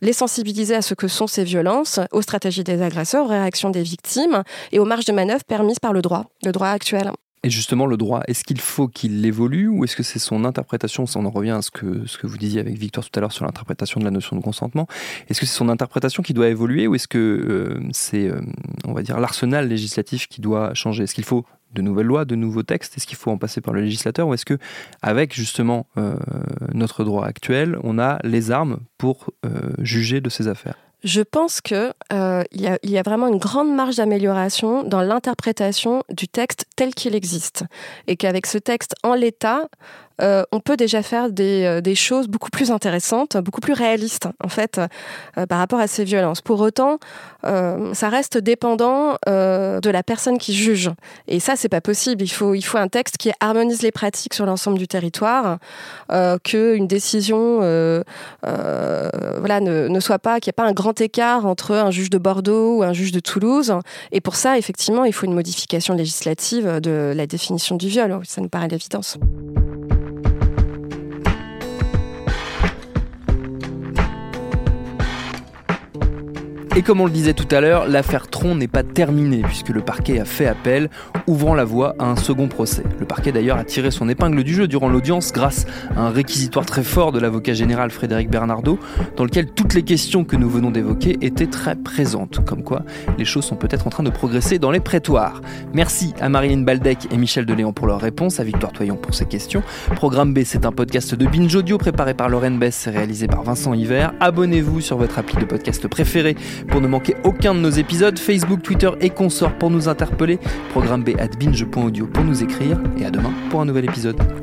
les 0.02 0.14
sensibiliser 0.14 0.76
à 0.76 0.82
ce 0.82 0.94
que 0.94 1.08
sont 1.08 1.28
ces 1.28 1.44
violences, 1.44 2.00
aux 2.12 2.22
stratégies 2.22 2.64
des 2.64 2.82
agresseurs, 2.82 3.26
aux 3.26 3.30
réactions 3.30 3.70
des 3.70 3.84
victimes 3.84 4.44
et 4.72 4.80
aux 4.80 4.86
marges 4.86 5.06
de 5.06 5.14
manœuvre 5.14 5.44
permises 5.44 5.80
par 5.80 5.94
le 5.94 6.02
droit 6.02 6.26
le 6.46 6.52
droit 6.52 6.70
actuel. 6.70 7.12
Et 7.46 7.50
justement, 7.50 7.86
le 7.86 7.98
droit, 7.98 8.22
est-ce 8.28 8.46
qu'il 8.46 8.62
faut 8.62 8.88
qu'il 8.88 9.26
évolue 9.26 9.68
ou 9.68 9.84
est-ce 9.84 9.98
que 9.98 10.04
c'est 10.04 10.20
son 10.20 10.46
interprétation? 10.46 11.04
On 11.16 11.26
en 11.26 11.30
revient 11.30 11.52
à 11.52 11.62
ce 11.62 11.72
que, 11.72 12.06
ce 12.08 12.18
que 12.18 12.26
vous 12.26 12.38
disiez 12.38 12.62
avec 12.62 12.78
Victor 12.78 13.04
tout 13.04 13.12
à 13.20 13.20
l'heure 13.20 13.34
sur 13.34 13.44
l'interprétation 13.44 14.00
de 14.00 14.06
la 14.06 14.12
notion 14.12 14.38
de 14.38 14.42
consentement. 14.42 14.88
Est-ce 15.28 15.42
que 15.42 15.46
c'est 15.46 15.58
son 15.58 15.68
interprétation 15.68 16.24
qui 16.24 16.34
doit 16.34 16.48
évoluer 16.48 16.88
ou 16.88 16.96
est-ce 16.96 17.10
que 17.10 17.18
euh, 17.18 17.90
c'est, 17.92 18.30
euh, 18.30 18.40
on 18.86 18.94
va 18.94 19.02
dire, 19.02 19.20
l'arsenal 19.20 19.68
législatif 19.68 20.28
qui 20.28 20.40
doit 20.40 20.74
changer? 20.74 21.04
Est-ce 21.04 21.14
qu'il 21.14 21.26
faut 21.26 21.46
de 21.74 21.82
nouvelles 21.82 22.06
lois, 22.06 22.24
de 22.24 22.36
nouveaux 22.36 22.64
textes? 22.64 22.96
Est-ce 22.96 23.08
qu'il 23.08 23.18
faut 23.18 23.32
en 23.32 23.38
passer 23.38 23.60
par 23.60 23.74
le 23.74 23.82
législateur 23.82 24.26
Ou 24.30 24.36
est-ce 24.36 24.46
que, 24.46 24.58
avec 25.02 25.36
justement 25.36 25.88
euh, 25.98 26.16
notre 26.74 27.04
droit 27.04 27.26
actuel, 27.26 27.78
on 27.84 28.00
a 28.00 28.20
les 28.24 28.52
armes 28.52 28.80
pour 28.98 29.32
juger 29.80 30.22
de 30.22 30.30
ces 30.30 30.48
affaires? 30.48 30.78
Je 31.04 31.22
pense 31.22 31.60
qu'il 31.62 31.94
euh, 32.14 32.44
y, 32.54 32.68
a, 32.68 32.80
y, 32.84 32.98
a 32.98 33.02
vraiment 33.02 33.28
une 33.28 33.38
grande 33.38 33.74
marge 33.74 33.98
d'amélioration 33.98 34.84
dans 34.84 35.02
l'interprétation 35.02 36.04
du 36.10 36.28
texte 36.28 36.66
tel 36.76 36.96
qu'il 36.96 37.14
existe. 37.16 37.66
Et 38.08 38.16
qu'avec 38.16 38.46
ce 38.46 38.58
texte 38.58 38.96
en 39.04 39.14
l'état, 39.14 39.68
euh, 40.22 40.44
on 40.52 40.60
peut 40.60 40.78
déjà 40.78 41.02
faire 41.02 41.30
euh, 41.40 41.82
des, 41.82 41.96
choses 41.96 42.28
beaucoup 42.28 42.50
plus 42.50 42.72
intéressantes, 42.72 43.38
beaucoup 43.38 43.62
plus 43.62 43.74
réalistes, 43.74 44.28
en 44.44 44.50
fait, 44.50 44.80
euh, 45.38 45.46
par 45.46 45.58
rapport 45.60 45.80
à 45.80 45.88
ces 45.88 46.04
violences. 46.04 46.42
Pour 46.42 46.60
autant, 46.62 47.00
ça 47.44 48.10
reste 48.10 48.38
dépendant 48.38 49.18
de 49.26 49.90
la 49.90 50.04
personne 50.04 50.38
qui 50.38 50.54
juge. 50.54 50.90
Et 51.28 51.40
ça, 51.42 51.56
c'est 51.56 51.70
pas 51.70 51.82
possible. 51.82 52.24
Il 52.24 52.30
faut, 52.30 52.56
un 52.76 52.88
texte 52.88 53.18
qui 53.18 53.32
harmonise 53.40 53.82
les 53.82 53.92
pratiques 53.92 54.34
sur 54.34 54.46
l'ensemble 54.46 54.78
du 54.78 54.88
territoire, 54.88 55.58
qu'une 56.44 56.88
décision 56.88 57.58
voilà, 58.42 59.60
ne, 59.60 60.00
soit 60.00 60.20
pas, 60.20 60.40
qu'il 60.40 60.50
n'y 60.50 60.52
ait 60.52 60.64
pas 60.64 60.70
un 60.70 60.74
grand 60.74 61.00
écart 61.02 61.46
entre 61.46 61.76
un 61.76 61.92
juge 61.92 62.10
de 62.10 62.18
Bordeaux 62.18 62.78
ou 62.78 62.84
un 62.84 62.94
juge 62.94 63.12
de 63.12 63.20
Toulouse. 63.20 63.74
Et 64.12 64.22
pour 64.22 64.36
ça, 64.36 64.58
effectivement, 64.58 65.04
il 65.04 65.14
faut 65.14 65.26
une 65.26 65.36
modification 65.36 65.96
législative 65.96 66.80
de 66.80 67.14
la 67.16 67.28
définition 67.28 67.76
du 67.76 67.90
viol. 67.90 68.20
Ça 68.24 68.40
nous 68.42 68.50
paraît 68.50 68.70
l'évidence. 68.70 69.18
Et 76.76 76.82
comme 76.82 77.02
on 77.02 77.06
le 77.06 77.12
disait 77.12 77.36
tout 77.36 77.48
à 77.56 77.62
l'heure, 77.62 77.88
l'affaire 77.88 78.28
Tron 78.28 78.56
n'est 78.56 78.68
pas 78.68 78.82
terminée 78.82 79.44
puisque 79.44 79.70
le 79.70 79.82
parquet 79.82 80.20
a 80.20 80.26
fait 80.26 80.48
appel, 80.48 80.90
ouvrant 81.28 81.54
la 81.54 81.66
voie 81.66 81.94
à 82.00 82.06
un 82.06 82.16
second 82.16 82.48
procès. 82.48 82.82
Le 83.00 83.06
parquet 83.06 83.32
d'ailleurs 83.32 83.60
a 83.60 83.64
tiré 83.64 83.92
son 83.92 84.10
épingle 84.10 84.44
du 84.44 84.56
jeu 84.56 84.68
durant 84.68 84.90
l'audience 84.90 85.32
grâce 85.32 85.68
à 85.96 86.02
un 86.02 86.10
réquisitoire 86.10 86.66
très 86.66 86.82
fort 86.82 87.12
de 87.12 87.20
l'avocat 87.20 87.54
général 87.54 87.92
Frédéric 87.92 88.28
Bernardo, 88.32 88.80
dans 89.16 89.24
lequel 89.24 89.52
toutes 89.52 89.76
les 89.76 89.84
questions 89.84 90.24
que 90.24 90.36
nous 90.36 90.50
venons 90.50 90.72
d'évoquer 90.72 91.16
étaient 91.22 91.46
très 91.46 91.76
présentes. 91.76 92.44
Comme 92.44 92.64
quoi, 92.64 92.82
les 93.20 93.26
choses 93.26 93.46
sont 93.46 93.56
peut-être 93.56 93.86
en 93.86 93.92
train 93.92 94.04
de 94.04 94.10
progresser 94.10 94.58
dans 94.58 94.72
les 94.72 94.80
prétoires. 94.80 95.42
Merci 95.74 96.16
à 96.20 96.28
Marilyn 96.28 96.64
Baldec 96.64 97.08
et 97.12 97.18
Michel 97.18 97.46
Deléon 97.46 97.72
pour 97.72 97.86
leurs 97.86 98.02
réponses, 98.02 98.40
à 98.40 98.44
Victoire 98.44 98.72
Toyon 98.72 98.96
pour 98.96 99.14
ses 99.14 99.26
questions. 99.26 99.62
Programme 99.96 100.34
B, 100.34 100.40
c'est 100.44 100.66
un 100.66 100.72
podcast 100.72 101.14
de 101.14 101.28
Binge 101.28 101.54
Audio 101.54 101.78
préparé 101.78 102.16
par 102.16 102.30
Lorraine 102.30 102.58
Bess 102.58 102.88
et 102.88 102.90
réalisé 102.90 103.28
par 103.28 103.44
Vincent 103.44 103.76
Hiver. 103.76 104.12
Abonnez-vous 104.20 104.82
sur 104.82 104.98
votre 104.98 105.20
appli 105.20 105.38
de 105.38 105.46
podcast 105.46 105.88
préféré 105.88 106.36
pour 106.64 106.82
ne 106.82 106.88
manquer 106.88 107.16
aucun 107.24 107.54
de 107.54 107.60
nos 107.60 107.70
épisodes, 107.70 108.18
Facebook, 108.18 108.62
Twitter 108.62 108.90
et 109.02 109.10
consorts 109.10 109.58
pour 109.58 109.70
nous 109.70 109.88
interpeller, 109.88 110.40
programme 110.70 111.04
B 111.04 111.10
at 111.20 111.30
binge.audio 111.40 112.08
pour 112.08 112.24
nous 112.24 112.44
écrire, 112.44 112.80
et 112.98 113.06
à 113.06 113.12
demain 113.12 113.34
pour 113.50 113.62
un 113.62 113.66
nouvel 113.66 113.86
épisode. 113.86 114.43